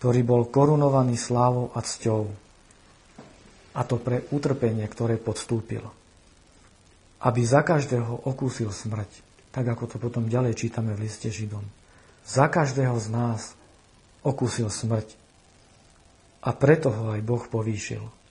ktorý 0.00 0.24
bol 0.24 0.42
korunovaný 0.48 1.20
slávou 1.20 1.68
a 1.76 1.84
cťou. 1.84 2.24
A 3.74 3.80
to 3.84 4.00
pre 4.00 4.24
utrpenie, 4.32 4.86
ktoré 4.88 5.20
podstúpil. 5.20 5.84
Aby 7.24 7.40
za 7.44 7.60
každého 7.60 8.24
okúsil 8.24 8.72
smrť, 8.72 9.10
tak 9.52 9.68
ako 9.68 9.84
to 9.90 9.96
potom 10.00 10.30
ďalej 10.30 10.56
čítame 10.56 10.94
v 10.96 11.08
liste 11.08 11.28
Židom. 11.28 11.62
Za 12.24 12.48
každého 12.48 12.96
z 12.96 13.08
nás 13.12 13.52
okúsil 14.24 14.70
smrť. 14.70 15.18
A 16.44 16.52
preto 16.54 16.92
ho 16.92 17.04
aj 17.16 17.20
Boh 17.24 17.42
povýšil. 17.42 18.23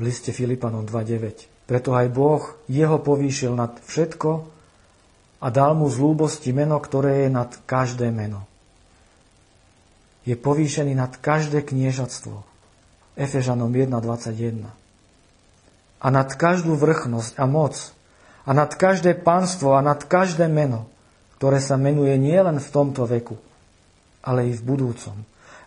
V 0.00 0.08
liste 0.08 0.32
Filipanom 0.32 0.88
2.9. 0.88 1.68
Preto 1.68 1.92
aj 1.92 2.08
Boh 2.08 2.40
jeho 2.72 2.96
povýšil 3.04 3.52
nad 3.52 3.76
všetko 3.84 4.30
a 5.44 5.46
dal 5.52 5.76
mu 5.76 5.92
z 5.92 6.00
lúbosti 6.00 6.56
meno, 6.56 6.80
ktoré 6.80 7.28
je 7.28 7.30
nad 7.36 7.52
každé 7.68 8.08
meno 8.08 8.48
je 10.24 10.36
povýšený 10.36 10.92
nad 10.92 11.12
každé 11.16 11.64
kniežatstvo. 11.64 12.44
Efežanom 13.16 13.72
1.21. 13.72 14.68
A 16.00 16.06
nad 16.08 16.30
každú 16.32 16.78
vrchnosť 16.78 17.36
a 17.36 17.44
moc, 17.44 17.76
a 18.48 18.50
nad 18.56 18.72
každé 18.72 19.20
pánstvo 19.20 19.76
a 19.76 19.84
nad 19.84 20.00
každé 20.00 20.48
meno, 20.48 20.88
ktoré 21.36 21.60
sa 21.60 21.76
menuje 21.76 22.16
nielen 22.16 22.56
v 22.56 22.68
tomto 22.72 23.04
veku, 23.04 23.36
ale 24.24 24.48
i 24.48 24.52
v 24.56 24.62
budúcom. 24.64 25.16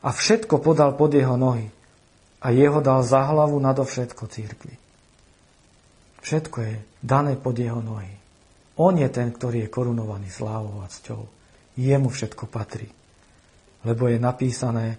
A 0.03 0.09
všetko 0.09 0.57
podal 0.63 0.97
pod 0.97 1.13
jeho 1.13 1.37
nohy 1.37 1.69
a 2.43 2.51
jeho 2.51 2.83
dal 2.83 2.99
za 3.07 3.23
hlavu 3.23 3.55
nadovšetko 3.63 4.27
církvi. 4.27 4.75
Všetko 6.19 6.57
je 6.59 6.75
dané 6.99 7.39
pod 7.39 7.55
jeho 7.55 7.79
nohy. 7.79 8.11
On 8.79 8.91
je 8.91 9.07
ten, 9.07 9.31
ktorý 9.31 9.67
je 9.67 9.73
korunovaný 9.73 10.27
slávou 10.27 10.83
a 10.83 10.91
cťou. 10.91 11.23
Jemu 11.79 12.11
všetko 12.11 12.51
patrí 12.51 12.91
lebo 13.83 14.07
je 14.07 14.19
napísané, 14.19 14.97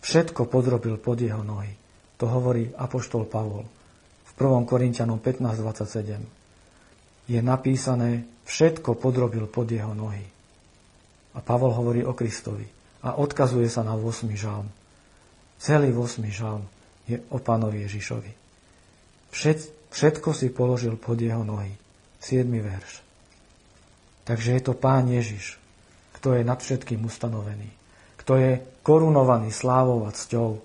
všetko 0.00 0.44
podrobil 0.48 0.96
pod 0.96 1.20
jeho 1.20 1.44
nohy. 1.44 1.76
To 2.16 2.26
hovorí 2.28 2.72
apoštol 2.72 3.24
Pavol 3.28 3.64
v 4.24 4.30
1. 4.40 4.64
Korintianom 4.64 5.20
15.27. 5.20 7.28
Je 7.28 7.42
napísané, 7.44 8.24
všetko 8.48 8.94
podrobil 8.96 9.46
pod 9.46 9.70
jeho 9.70 9.94
nohy. 9.94 10.24
A 11.32 11.40
Pavol 11.40 11.72
hovorí 11.72 12.04
o 12.04 12.12
Kristovi 12.16 12.66
a 13.04 13.14
odkazuje 13.20 13.68
sa 13.68 13.82
na 13.84 13.96
8. 13.96 14.36
žalm. 14.36 14.68
Celý 15.60 15.94
8. 15.94 16.24
žalm 16.32 16.64
je 17.08 17.16
o 17.30 17.38
pánovi 17.38 17.84
Ježišovi. 17.86 18.32
Všet, 19.32 19.90
všetko 19.90 20.30
si 20.36 20.52
položil 20.52 20.94
pod 21.00 21.18
jeho 21.18 21.42
nohy. 21.42 21.74
7. 22.22 22.46
verš. 22.46 23.02
Takže 24.22 24.54
je 24.54 24.62
to 24.62 24.78
Pán 24.78 25.10
Ježiš, 25.10 25.58
kto 26.14 26.38
je 26.38 26.46
nad 26.46 26.62
všetkým 26.62 27.02
ustanovený 27.02 27.82
kto 28.22 28.38
je 28.38 28.52
korunovaný 28.86 29.50
slávou 29.50 30.06
a 30.06 30.14
cťou. 30.14 30.62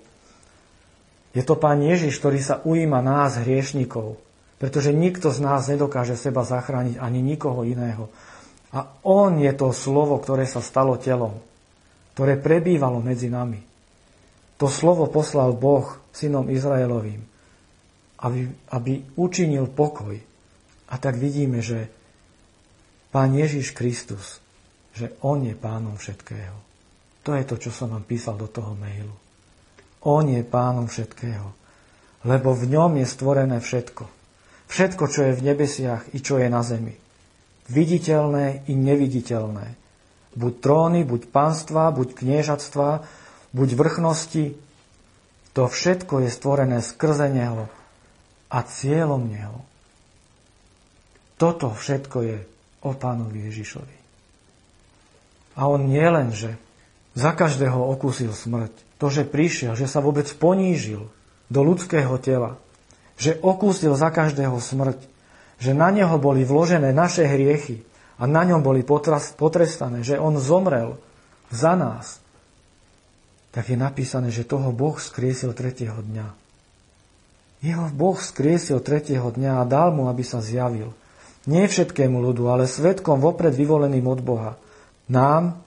Je 1.34 1.42
to 1.42 1.58
Pán 1.58 1.82
Ježiš, 1.82 2.22
ktorý 2.22 2.38
sa 2.38 2.62
ujíma 2.62 3.02
nás, 3.02 3.42
hriešnikov, 3.42 4.14
pretože 4.62 4.94
nikto 4.94 5.34
z 5.34 5.42
nás 5.42 5.66
nedokáže 5.66 6.14
seba 6.14 6.46
zachrániť 6.46 7.02
ani 7.02 7.18
nikoho 7.18 7.66
iného. 7.66 8.06
A 8.70 8.86
On 9.02 9.34
je 9.34 9.50
to 9.58 9.74
slovo, 9.74 10.22
ktoré 10.22 10.46
sa 10.46 10.62
stalo 10.62 10.94
telom, 11.02 11.34
ktoré 12.14 12.38
prebývalo 12.38 13.02
medzi 13.02 13.26
nami. 13.26 13.58
To 14.58 14.66
slovo 14.66 15.06
poslal 15.06 15.54
Boh 15.54 15.86
synom 16.10 16.50
Izraelovým, 16.50 17.22
aby, 18.26 18.40
aby 18.74 18.92
učinil 19.14 19.70
pokoj. 19.70 20.18
A 20.88 20.94
tak 20.98 21.14
vidíme, 21.20 21.62
že 21.62 21.86
Pán 23.08 23.32
Ježiš 23.32 23.72
Kristus, 23.72 24.42
že 24.92 25.16
On 25.24 25.40
je 25.40 25.56
pánom 25.56 25.96
všetkého. 25.96 26.56
To 27.24 27.32
je 27.32 27.44
to, 27.44 27.56
čo 27.56 27.70
som 27.72 27.94
vám 27.94 28.04
písal 28.04 28.36
do 28.36 28.50
toho 28.50 28.76
mailu. 28.76 29.14
On 30.04 30.24
je 30.26 30.44
pánom 30.44 30.86
všetkého, 30.86 31.48
lebo 32.28 32.52
v 32.52 32.64
ňom 32.68 33.00
je 33.00 33.06
stvorené 33.08 33.58
všetko. 33.62 34.04
Všetko, 34.68 35.04
čo 35.08 35.20
je 35.24 35.36
v 35.38 35.44
nebesiach 35.48 36.12
i 36.12 36.18
čo 36.20 36.36
je 36.36 36.48
na 36.52 36.60
zemi. 36.60 36.92
Viditeľné 37.72 38.68
i 38.68 38.72
neviditeľné. 38.76 39.66
Buď 40.36 40.52
tróny, 40.60 41.00
buď 41.08 41.32
pánstva, 41.32 41.88
buď 41.92 42.12
kniežatstva, 42.16 42.88
buď 43.52 43.68
vrchnosti. 43.74 44.56
To 45.56 45.66
všetko 45.66 46.26
je 46.26 46.28
stvorené 46.30 46.78
skrze 46.84 47.28
Neho 47.32 47.66
a 48.48 48.58
cieľom 48.64 49.26
Neho. 49.28 49.64
Toto 51.38 51.70
všetko 51.70 52.18
je 52.24 52.38
o 52.82 52.90
Pánovi 52.94 53.46
Ježišovi. 53.50 53.96
A 55.58 55.66
on 55.66 55.90
nie 55.90 56.06
len, 56.06 56.30
že 56.30 56.54
za 57.18 57.34
každého 57.34 57.78
okúsil 57.98 58.30
smrť. 58.30 58.70
To, 59.02 59.10
že 59.10 59.26
prišiel, 59.26 59.74
že 59.74 59.90
sa 59.90 59.98
vôbec 59.98 60.26
ponížil 60.38 61.10
do 61.50 61.60
ľudského 61.62 62.14
tela, 62.22 62.58
že 63.18 63.34
okúsil 63.34 63.98
za 63.98 64.14
každého 64.14 64.54
smrť, 64.62 64.98
že 65.58 65.74
na 65.74 65.90
neho 65.90 66.14
boli 66.22 66.46
vložené 66.46 66.94
naše 66.94 67.26
hriechy 67.26 67.82
a 68.18 68.30
na 68.30 68.46
ňom 68.46 68.62
boli 68.62 68.86
potrestané, 68.86 70.06
že 70.06 70.18
on 70.18 70.38
zomrel 70.38 70.98
za 71.50 71.74
nás, 71.74 72.22
tak 73.58 73.74
je 73.74 73.74
napísané, 73.74 74.30
že 74.30 74.46
toho 74.46 74.70
Boh 74.70 74.94
skriesil 74.94 75.50
tretieho 75.50 75.98
dňa. 75.98 76.30
Jeho 77.58 77.90
Boh 77.90 78.14
skriesil 78.14 78.78
tretieho 78.78 79.34
dňa 79.34 79.58
a 79.58 79.66
dal 79.66 79.90
mu, 79.90 80.06
aby 80.06 80.22
sa 80.22 80.38
zjavil. 80.38 80.94
Nie 81.50 81.66
všetkému 81.66 82.22
ľudu, 82.22 82.46
ale 82.46 82.70
svetkom 82.70 83.18
vopred 83.18 83.50
vyvoleným 83.50 84.06
od 84.06 84.22
Boha. 84.22 84.54
Nám, 85.10 85.58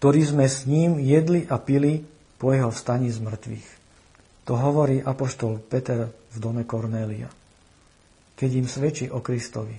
ktorí 0.00 0.24
sme 0.24 0.48
s 0.48 0.64
ním 0.64 0.96
jedli 0.96 1.44
a 1.44 1.60
pili 1.60 2.08
po 2.40 2.48
jeho 2.56 2.72
vstaní 2.72 3.12
z 3.12 3.20
mŕtvych. 3.20 3.68
To 4.48 4.56
hovorí 4.56 5.04
apoštol 5.04 5.60
Peter 5.68 6.08
v 6.08 6.36
dome 6.40 6.64
Kornélia. 6.64 7.28
Keď 8.40 8.50
im 8.56 8.64
svedčí 8.72 9.12
o 9.12 9.20
Kristovi, 9.20 9.76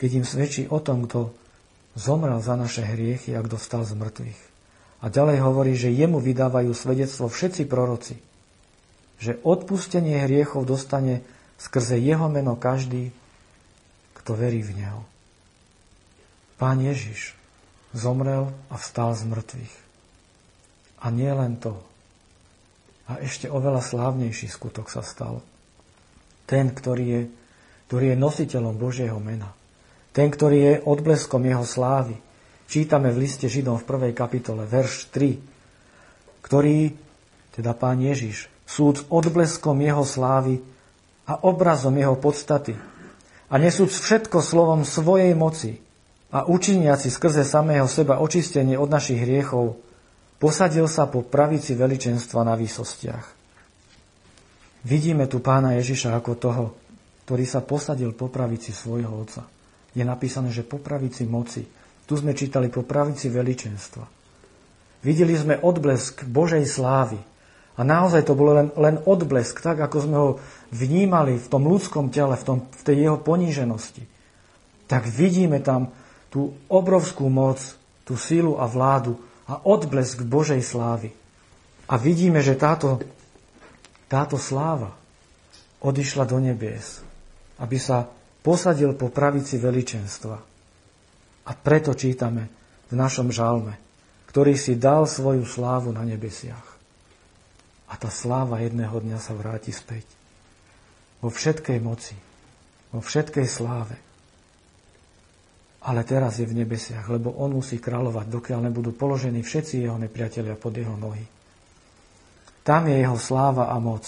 keď 0.00 0.10
im 0.16 0.24
svedčí 0.24 0.64
o 0.64 0.80
tom, 0.80 1.04
kto 1.04 1.28
zomrel 1.92 2.40
za 2.40 2.56
naše 2.56 2.88
hriechy 2.88 3.36
a 3.36 3.44
kto 3.44 3.60
vstal 3.60 3.84
z 3.84 3.92
mŕtvych. 4.00 4.55
A 5.04 5.12
ďalej 5.12 5.38
hovorí, 5.44 5.76
že 5.76 5.92
jemu 5.92 6.20
vydávajú 6.22 6.72
svedectvo 6.72 7.28
všetci 7.28 7.68
proroci, 7.68 8.16
že 9.20 9.36
odpustenie 9.44 10.24
hriechov 10.24 10.64
dostane 10.64 11.24
skrze 11.60 12.00
jeho 12.00 12.28
meno 12.28 12.56
každý, 12.56 13.12
kto 14.16 14.32
verí 14.36 14.64
v 14.64 14.72
neho. 14.82 15.00
Pán 16.56 16.80
Ježiš 16.80 17.36
zomrel 17.92 18.52
a 18.72 18.76
vstal 18.80 19.12
z 19.12 19.28
mŕtvych. 19.28 19.74
A 21.04 21.12
nie 21.12 21.28
len 21.28 21.60
to. 21.60 21.76
A 23.06 23.20
ešte 23.22 23.46
oveľa 23.46 23.84
slávnejší 23.84 24.48
skutok 24.50 24.88
sa 24.90 25.04
stal. 25.04 25.44
Ten, 26.48 26.72
ktorý 26.72 27.04
je, 27.04 27.20
ktorý 27.86 28.04
je 28.12 28.16
nositeľom 28.18 28.74
Božieho 28.74 29.20
mena. 29.20 29.52
Ten, 30.10 30.32
ktorý 30.32 30.58
je 30.58 30.74
odbleskom 30.82 31.44
jeho 31.44 31.62
slávy. 31.62 32.16
Čítame 32.66 33.14
v 33.14 33.22
liste 33.22 33.46
Židom 33.46 33.78
v 33.78 33.88
prvej 33.88 34.12
kapitole, 34.12 34.66
verš 34.66 35.10
3, 35.14 36.42
ktorý, 36.42 36.92
teda 37.54 37.72
pán 37.78 38.02
Ježiš, 38.02 38.50
súd 38.66 39.06
odbleskom 39.10 39.78
jeho 39.78 40.02
slávy 40.02 40.58
a 41.30 41.46
obrazom 41.46 41.94
jeho 41.94 42.18
podstaty 42.18 42.74
a 43.46 43.54
nesúc 43.62 43.94
všetko 43.94 44.42
slovom 44.42 44.82
svojej 44.82 45.30
moci, 45.38 45.86
a 46.34 46.44
učiniaci 46.44 47.08
skrze 47.08 47.46
samého 47.46 47.86
seba 47.86 48.18
očistenie 48.18 48.74
od 48.74 48.90
našich 48.90 49.22
hriechov, 49.22 49.78
posadil 50.42 50.90
sa 50.90 51.06
po 51.06 51.22
pravici 51.22 51.78
veličenstva 51.78 52.42
na 52.42 52.58
výsostiach. 52.58 53.26
Vidíme 54.86 55.26
tu 55.30 55.38
pána 55.42 55.78
Ježiša 55.78 56.14
ako 56.18 56.32
toho, 56.36 56.64
ktorý 57.26 57.44
sa 57.46 57.62
posadil 57.62 58.14
po 58.14 58.30
pravici 58.30 58.70
svojho 58.70 59.10
Otca. 59.10 59.42
Je 59.96 60.04
napísané, 60.04 60.52
že 60.52 60.66
po 60.66 60.78
pravici 60.78 61.26
moci. 61.26 61.64
Tu 62.06 62.14
sme 62.14 62.38
čítali 62.38 62.70
po 62.70 62.86
pravici 62.86 63.26
veličenstva. 63.26 64.06
Videli 65.02 65.34
sme 65.34 65.58
odblesk 65.58 66.26
Božej 66.26 66.66
slávy. 66.66 67.18
A 67.76 67.84
naozaj 67.84 68.24
to 68.24 68.32
bolo 68.32 68.56
len, 68.56 68.68
len 68.78 68.96
odblesk, 69.04 69.60
tak 69.60 69.76
ako 69.76 69.96
sme 70.00 70.16
ho 70.16 70.30
vnímali 70.72 71.36
v 71.36 71.46
tom 71.50 71.68
ľudskom 71.68 72.08
tele, 72.08 72.32
v, 72.32 72.44
tom, 72.46 72.58
v 72.64 72.82
tej 72.82 72.96
jeho 73.04 73.18
poníženosti. 73.20 74.02
Tak 74.88 75.04
vidíme 75.04 75.60
tam 75.60 75.92
tú 76.32 76.56
obrovskú 76.72 77.28
moc, 77.28 77.60
tú 78.08 78.16
sílu 78.16 78.56
a 78.56 78.64
vládu 78.64 79.20
a 79.44 79.60
odblesk 79.60 80.24
Božej 80.24 80.64
slávy. 80.64 81.12
A 81.86 82.00
vidíme, 82.00 82.40
že 82.40 82.58
táto, 82.58 83.02
táto 84.08 84.40
sláva 84.40 84.96
odišla 85.84 86.24
do 86.26 86.40
nebies, 86.40 87.04
aby 87.60 87.76
sa 87.76 88.08
posadil 88.40 88.96
po 88.96 89.12
pravici 89.12 89.60
veličenstva. 89.60 90.55
A 91.46 91.54
preto 91.54 91.94
čítame 91.94 92.50
v 92.90 92.94
našom 92.98 93.30
žalme, 93.30 93.78
ktorý 94.30 94.58
si 94.58 94.74
dal 94.74 95.06
svoju 95.06 95.46
slávu 95.46 95.94
na 95.94 96.02
nebesiach. 96.02 96.76
A 97.86 97.94
tá 97.94 98.10
sláva 98.10 98.62
jedného 98.62 98.98
dňa 98.98 99.18
sa 99.22 99.32
vráti 99.32 99.70
späť. 99.70 100.06
Vo 101.22 101.30
všetkej 101.30 101.78
moci, 101.78 102.18
vo 102.90 102.98
všetkej 102.98 103.46
sláve 103.46 103.96
ale 105.86 106.02
teraz 106.02 106.42
je 106.42 106.46
v 106.50 106.66
nebesiach, 106.66 107.06
lebo 107.06 107.30
on 107.38 107.54
musí 107.54 107.78
kráľovať, 107.78 108.26
dokiaľ 108.26 108.60
nebudú 108.66 108.90
položení 108.90 109.46
všetci 109.46 109.86
jeho 109.86 109.94
nepriatelia 109.94 110.58
pod 110.58 110.74
jeho 110.74 110.98
nohy. 110.98 111.22
Tam 112.66 112.90
je 112.90 112.98
jeho 112.98 113.14
sláva 113.14 113.70
a 113.70 113.78
moc. 113.78 114.02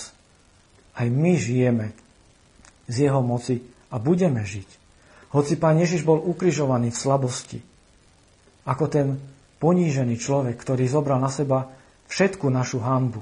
Aj 0.98 1.07
my 1.07 1.38
žijeme 1.38 1.94
z 2.90 3.07
jeho 3.07 3.22
moci 3.22 3.62
a 3.94 4.03
budeme 4.03 4.42
žiť. 4.42 4.88
Hoci 5.28 5.60
pán 5.60 5.76
Ježiš 5.76 6.08
bol 6.08 6.20
ukrižovaný 6.20 6.92
v 6.92 7.00
slabosti, 7.00 7.58
ako 8.64 8.84
ten 8.88 9.06
ponížený 9.60 10.16
človek, 10.16 10.56
ktorý 10.56 10.88
zobral 10.88 11.20
na 11.20 11.28
seba 11.28 11.68
všetku 12.08 12.48
našu 12.48 12.80
hambu 12.80 13.20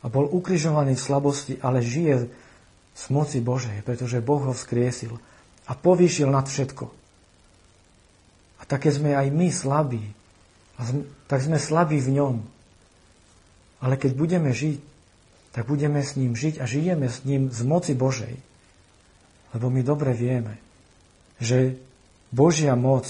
a 0.00 0.06
bol 0.08 0.24
ukrižovaný 0.30 0.96
v 0.96 1.04
slabosti, 1.04 1.54
ale 1.60 1.84
žije 1.84 2.30
z 2.96 3.04
moci 3.12 3.44
Božej, 3.44 3.84
pretože 3.84 4.24
Boh 4.24 4.40
ho 4.40 4.54
vzkriesil 4.56 5.20
a 5.68 5.72
povýšil 5.76 6.32
nad 6.32 6.48
všetko 6.48 6.98
také 8.68 8.92
sme 8.92 9.16
aj 9.16 9.32
my 9.32 9.48
slabí. 9.48 10.04
A 10.78 10.84
tak 11.26 11.42
sme 11.42 11.56
slabí 11.56 11.98
v 11.98 12.20
ňom. 12.20 12.36
Ale 13.82 13.96
keď 13.96 14.12
budeme 14.14 14.52
žiť, 14.52 14.78
tak 15.56 15.64
budeme 15.66 16.04
s 16.04 16.14
ním 16.14 16.36
žiť 16.36 16.60
a 16.60 16.68
žijeme 16.68 17.08
s 17.08 17.24
ním 17.24 17.48
z 17.48 17.64
moci 17.64 17.96
Božej. 17.96 18.36
Lebo 19.56 19.72
my 19.72 19.80
dobre 19.80 20.12
vieme, 20.12 20.60
že 21.38 21.78
Božia 22.34 22.74
moc 22.74 23.06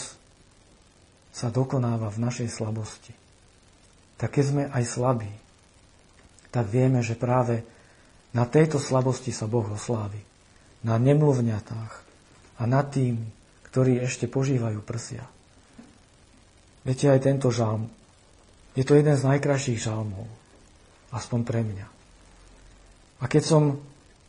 sa 1.32 1.48
dokonáva 1.48 2.12
v 2.12 2.22
našej 2.22 2.48
slabosti. 2.50 3.14
Tak 4.18 4.38
keď 4.38 4.44
sme 4.44 4.62
aj 4.68 4.84
slabí, 4.84 5.32
tak 6.50 6.66
vieme, 6.66 7.04
že 7.04 7.14
práve 7.14 7.62
na 8.32 8.44
tejto 8.44 8.82
slabosti 8.82 9.30
sa 9.30 9.46
Boh 9.46 9.64
oslávi. 9.64 10.20
Na 10.82 10.94
nemluvňatách 10.98 11.92
a 12.58 12.62
nad 12.66 12.86
tým, 12.90 13.18
ktorí 13.70 13.98
ešte 14.02 14.30
požívajú 14.30 14.78
prsia. 14.82 15.26
Viete, 16.86 17.10
aj 17.10 17.26
tento 17.26 17.50
žalm, 17.50 17.90
je 18.78 18.86
to 18.86 18.94
jeden 18.94 19.18
z 19.18 19.26
najkrajších 19.26 19.82
žalmov, 19.82 20.30
aspoň 21.10 21.40
pre 21.42 21.60
mňa. 21.66 21.86
A 23.18 23.24
keď 23.26 23.42
som 23.42 23.62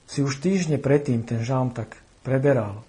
si 0.09 0.25
už 0.25 0.41
týždne 0.41 0.81
predtým 0.81 1.21
ten 1.21 1.45
žalm 1.45 1.69
tak 1.69 2.01
preberal 2.25 2.81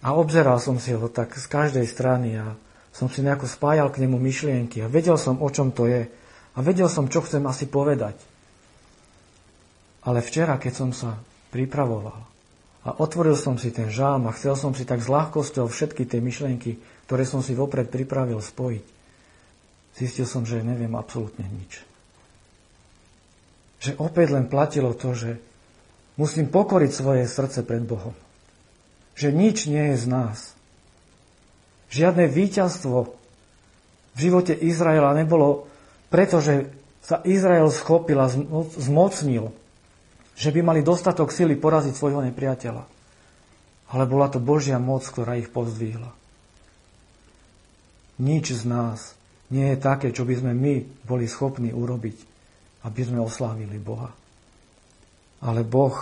a 0.00 0.16
obzeral 0.16 0.56
som 0.60 0.80
si 0.80 0.96
ho 0.96 1.08
tak 1.12 1.36
z 1.36 1.46
každej 1.46 1.86
strany 1.88 2.40
a 2.40 2.56
som 2.90 3.06
si 3.06 3.20
nejako 3.20 3.46
spájal 3.46 3.92
k 3.92 4.02
nemu 4.04 4.16
myšlienky 4.16 4.82
a 4.82 4.90
vedel 4.90 5.20
som, 5.20 5.38
o 5.38 5.48
čom 5.52 5.70
to 5.70 5.86
je 5.86 6.08
a 6.54 6.58
vedel 6.64 6.90
som, 6.90 7.06
čo 7.06 7.22
chcem 7.22 7.44
asi 7.46 7.68
povedať. 7.70 8.16
Ale 10.04 10.24
včera, 10.24 10.56
keď 10.56 10.72
som 10.72 10.90
sa 10.96 11.20
pripravoval 11.52 12.24
a 12.80 12.88
otvoril 12.96 13.36
som 13.36 13.60
si 13.60 13.68
ten 13.68 13.92
žalm 13.92 14.24
a 14.24 14.34
chcel 14.34 14.56
som 14.56 14.72
si 14.72 14.88
tak 14.88 15.04
s 15.04 15.12
ľahkosťou 15.12 15.68
všetky 15.68 16.08
tie 16.08 16.24
myšlienky 16.24 16.80
ktoré 17.10 17.26
som 17.26 17.42
si 17.42 17.58
vopred 17.58 17.90
pripravil 17.90 18.38
spojiť, 18.38 18.86
zistil 19.98 20.30
som, 20.30 20.46
že 20.46 20.62
neviem 20.62 20.94
absolútne 20.94 21.42
nič. 21.42 21.82
Že 23.82 23.98
opäť 23.98 24.30
len 24.30 24.46
platilo 24.46 24.94
to, 24.94 25.18
že 25.18 25.42
musím 26.14 26.46
pokoriť 26.54 26.90
svoje 26.94 27.26
srdce 27.26 27.66
pred 27.66 27.82
Bohom. 27.82 28.14
Že 29.20 29.28
nič 29.36 29.68
nie 29.68 29.92
je 29.92 29.96
z 30.00 30.06
nás. 30.08 30.38
Žiadne 31.92 32.24
víťazstvo 32.24 33.12
v 34.16 34.18
živote 34.18 34.56
Izraela 34.56 35.12
nebolo 35.12 35.70
pretože 36.10 36.66
sa 37.00 37.22
Izrael 37.22 37.70
schopil 37.70 38.18
a 38.18 38.28
zmocnil, 38.76 39.54
že 40.34 40.50
by 40.50 40.60
mali 40.60 40.80
dostatok 40.82 41.30
sily 41.30 41.54
poraziť 41.56 41.94
svojho 41.94 42.20
nepriateľa. 42.28 42.84
Ale 43.90 44.04
bola 44.06 44.26
to 44.28 44.42
Božia 44.42 44.76
moc, 44.82 45.06
ktorá 45.06 45.38
ich 45.38 45.48
pozdvihla. 45.48 46.10
Nič 48.20 48.52
z 48.52 48.68
nás 48.68 49.16
nie 49.48 49.72
je 49.74 49.78
také, 49.80 50.12
čo 50.12 50.28
by 50.28 50.34
sme 50.36 50.52
my 50.52 50.84
boli 51.06 51.24
schopní 51.24 51.72
urobiť, 51.72 52.18
aby 52.84 53.00
sme 53.00 53.18
oslávili 53.22 53.80
Boha. 53.80 54.12
Ale 55.40 55.64
Boh 55.64 55.96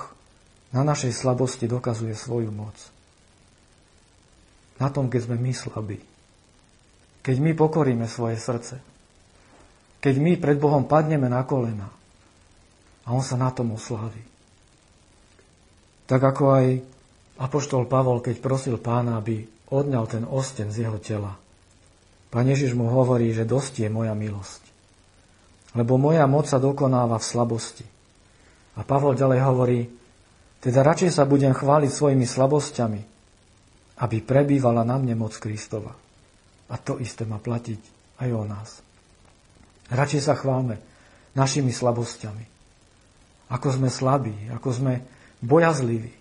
na 0.75 0.83
našej 0.85 1.15
slabosti 1.15 1.71
dokazuje 1.71 2.13
svoju 2.13 2.51
moc. 2.51 2.77
Na 4.79 4.89
tom, 4.89 5.11
keď 5.11 5.31
sme 5.31 5.37
my 5.39 5.53
slabí. 5.55 5.99
Keď 7.23 7.37
my 7.43 7.53
pokoríme 7.59 8.07
svoje 8.07 8.39
srdce. 8.39 8.79
Keď 9.99 10.15
my 10.23 10.39
pred 10.39 10.57
Bohom 10.57 10.87
padneme 10.87 11.27
na 11.27 11.43
kolena. 11.43 11.91
A 13.05 13.09
On 13.11 13.23
sa 13.23 13.35
na 13.35 13.51
tom 13.51 13.75
oslávi. 13.75 14.23
Tak 16.09 16.21
ako 16.23 16.45
aj 16.55 16.67
Apoštol 17.39 17.91
Pavol, 17.91 18.23
keď 18.23 18.41
prosil 18.41 18.77
pána, 18.79 19.19
aby 19.19 19.45
odňal 19.69 20.07
ten 20.09 20.25
osten 20.25 20.73
z 20.73 20.89
jeho 20.89 20.99
tela, 21.03 21.37
Pán 22.29 22.45
Ježiš 22.45 22.77
mu 22.77 22.93
hovorí, 22.93 23.33
že 23.33 23.49
dosť 23.49 23.85
je 23.85 23.89
moja 23.89 24.13
milosť. 24.13 24.63
Lebo 25.73 25.97
moja 25.97 26.29
moc 26.29 26.45
sa 26.45 26.61
dokonáva 26.61 27.17
v 27.17 27.25
slabosti. 27.25 27.87
A 28.77 28.85
Pavol 28.85 29.17
ďalej 29.17 29.41
hovorí, 29.49 29.81
teda 30.61 30.85
radšej 30.85 31.17
sa 31.17 31.25
budem 31.25 31.57
chváliť 31.57 31.89
svojimi 31.89 32.29
slabosťami, 32.29 33.01
aby 33.99 34.23
prebývala 34.23 34.87
na 34.87 34.97
mne 34.99 35.19
moc 35.19 35.35
Kristova. 35.37 35.95
A 36.69 36.75
to 36.79 37.01
isté 37.03 37.27
má 37.27 37.43
platiť 37.43 37.81
aj 38.23 38.29
o 38.31 38.45
nás. 38.47 38.71
Radšej 39.89 40.23
sa 40.23 40.35
chválme 40.37 40.79
našimi 41.35 41.73
slabosťami. 41.73 42.45
Ako 43.49 43.69
sme 43.73 43.89
slabí, 43.89 44.53
ako 44.53 44.69
sme 44.71 44.95
bojazliví, 45.41 46.13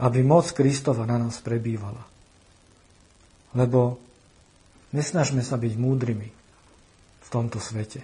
aby 0.00 0.18
moc 0.22 0.46
Kristova 0.54 1.02
na 1.04 1.18
nás 1.18 1.42
prebývala. 1.42 2.06
Lebo 3.58 3.98
Nesnažme 4.90 5.46
sa 5.46 5.54
byť 5.54 5.72
múdrymi 5.78 6.28
v 7.22 7.28
tomto 7.30 7.62
svete. 7.62 8.02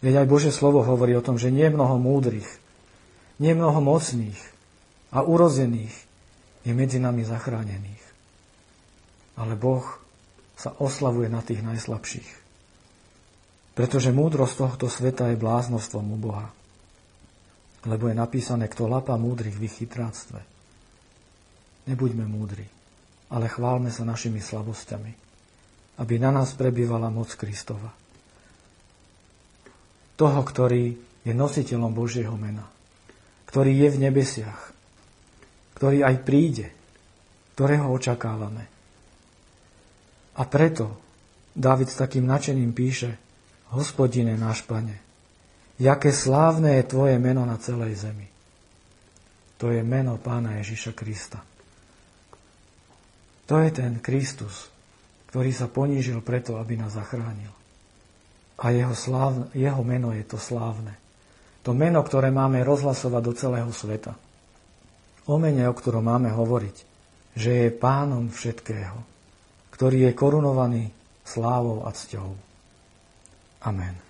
Veď 0.00 0.24
aj 0.24 0.30
Bože 0.30 0.50
slovo 0.54 0.86
hovorí 0.86 1.18
o 1.18 1.24
tom, 1.24 1.36
že 1.36 1.50
nie 1.50 1.66
mnoho 1.66 1.98
múdrych, 1.98 2.46
nie 3.42 3.52
mnoho 3.52 3.82
mocných 3.82 4.38
a 5.10 5.26
urozených 5.26 5.92
je 6.66 6.72
medzi 6.72 7.00
nami 7.00 7.24
zachránených. 7.24 8.04
Ale 9.40 9.56
Boh 9.56 9.84
sa 10.58 10.76
oslavuje 10.76 11.32
na 11.32 11.40
tých 11.40 11.64
najslabších. 11.64 12.30
Pretože 13.72 14.12
múdrosť 14.12 14.54
tohto 14.60 14.86
sveta 14.92 15.32
je 15.32 15.40
bláznostvom 15.40 16.04
u 16.04 16.18
Boha. 16.20 16.48
Lebo 17.88 18.12
je 18.12 18.16
napísané, 18.18 18.68
kto 18.68 18.90
lapa 18.90 19.16
múdrych 19.16 19.56
v 19.56 19.64
ich 19.64 19.80
chytráctve. 19.80 20.40
Nebuďme 21.88 22.28
múdri, 22.28 22.68
ale 23.32 23.48
chválme 23.48 23.88
sa 23.88 24.04
našimi 24.04 24.44
slabosťami 24.44 25.30
aby 26.00 26.16
na 26.16 26.32
nás 26.32 26.56
prebývala 26.56 27.12
moc 27.12 27.28
Kristova. 27.36 27.92
Toho, 30.16 30.40
ktorý 30.40 30.96
je 31.20 31.32
nositeľom 31.36 31.92
Božieho 31.92 32.32
mena, 32.40 32.64
ktorý 33.44 33.84
je 33.84 33.88
v 33.92 34.00
nebesiach, 34.08 34.72
ktorý 35.80 36.04
aj 36.04 36.16
príde, 36.28 36.68
ktorého 37.56 37.88
očakávame. 37.88 38.68
A 40.36 40.44
preto 40.44 40.92
David 41.56 41.88
s 41.88 41.96
takým 41.96 42.28
načením 42.28 42.76
píše, 42.76 43.16
Hospodine 43.72 44.36
náš 44.36 44.60
Pane, 44.68 45.00
jaké 45.80 46.12
slávne 46.12 46.76
je 46.76 46.84
Tvoje 46.84 47.16
meno 47.16 47.48
na 47.48 47.56
celej 47.56 47.96
zemi. 47.96 48.28
To 49.56 49.72
je 49.72 49.80
meno 49.80 50.20
Pána 50.20 50.60
Ježiša 50.60 50.92
Krista. 50.92 51.40
To 53.48 53.56
je 53.56 53.72
ten 53.72 54.04
Kristus, 54.04 54.68
ktorý 55.32 55.48
sa 55.48 55.64
ponížil 55.64 56.20
preto, 56.20 56.60
aby 56.60 56.76
nás 56.76 56.92
zachránil. 56.92 57.56
A 58.60 58.68
jeho, 58.68 58.92
slávne, 58.92 59.48
jeho 59.56 59.80
meno 59.80 60.12
je 60.12 60.28
to 60.28 60.36
slávne. 60.36 60.92
To 61.64 61.72
meno, 61.72 62.04
ktoré 62.04 62.28
máme 62.28 62.60
rozhlasovať 62.68 63.22
do 63.24 63.32
celého 63.32 63.72
sveta. 63.72 64.12
O 65.28 65.36
mene, 65.36 65.68
o 65.68 65.74
ktorom 65.76 66.06
máme 66.08 66.32
hovoriť, 66.32 66.76
že 67.36 67.50
je 67.66 67.76
pánom 67.76 68.32
všetkého, 68.32 68.96
ktorý 69.74 70.10
je 70.10 70.12
korunovaný 70.16 70.84
slávou 71.26 71.84
a 71.84 71.90
cťou. 71.92 72.30
Amen. 73.64 74.09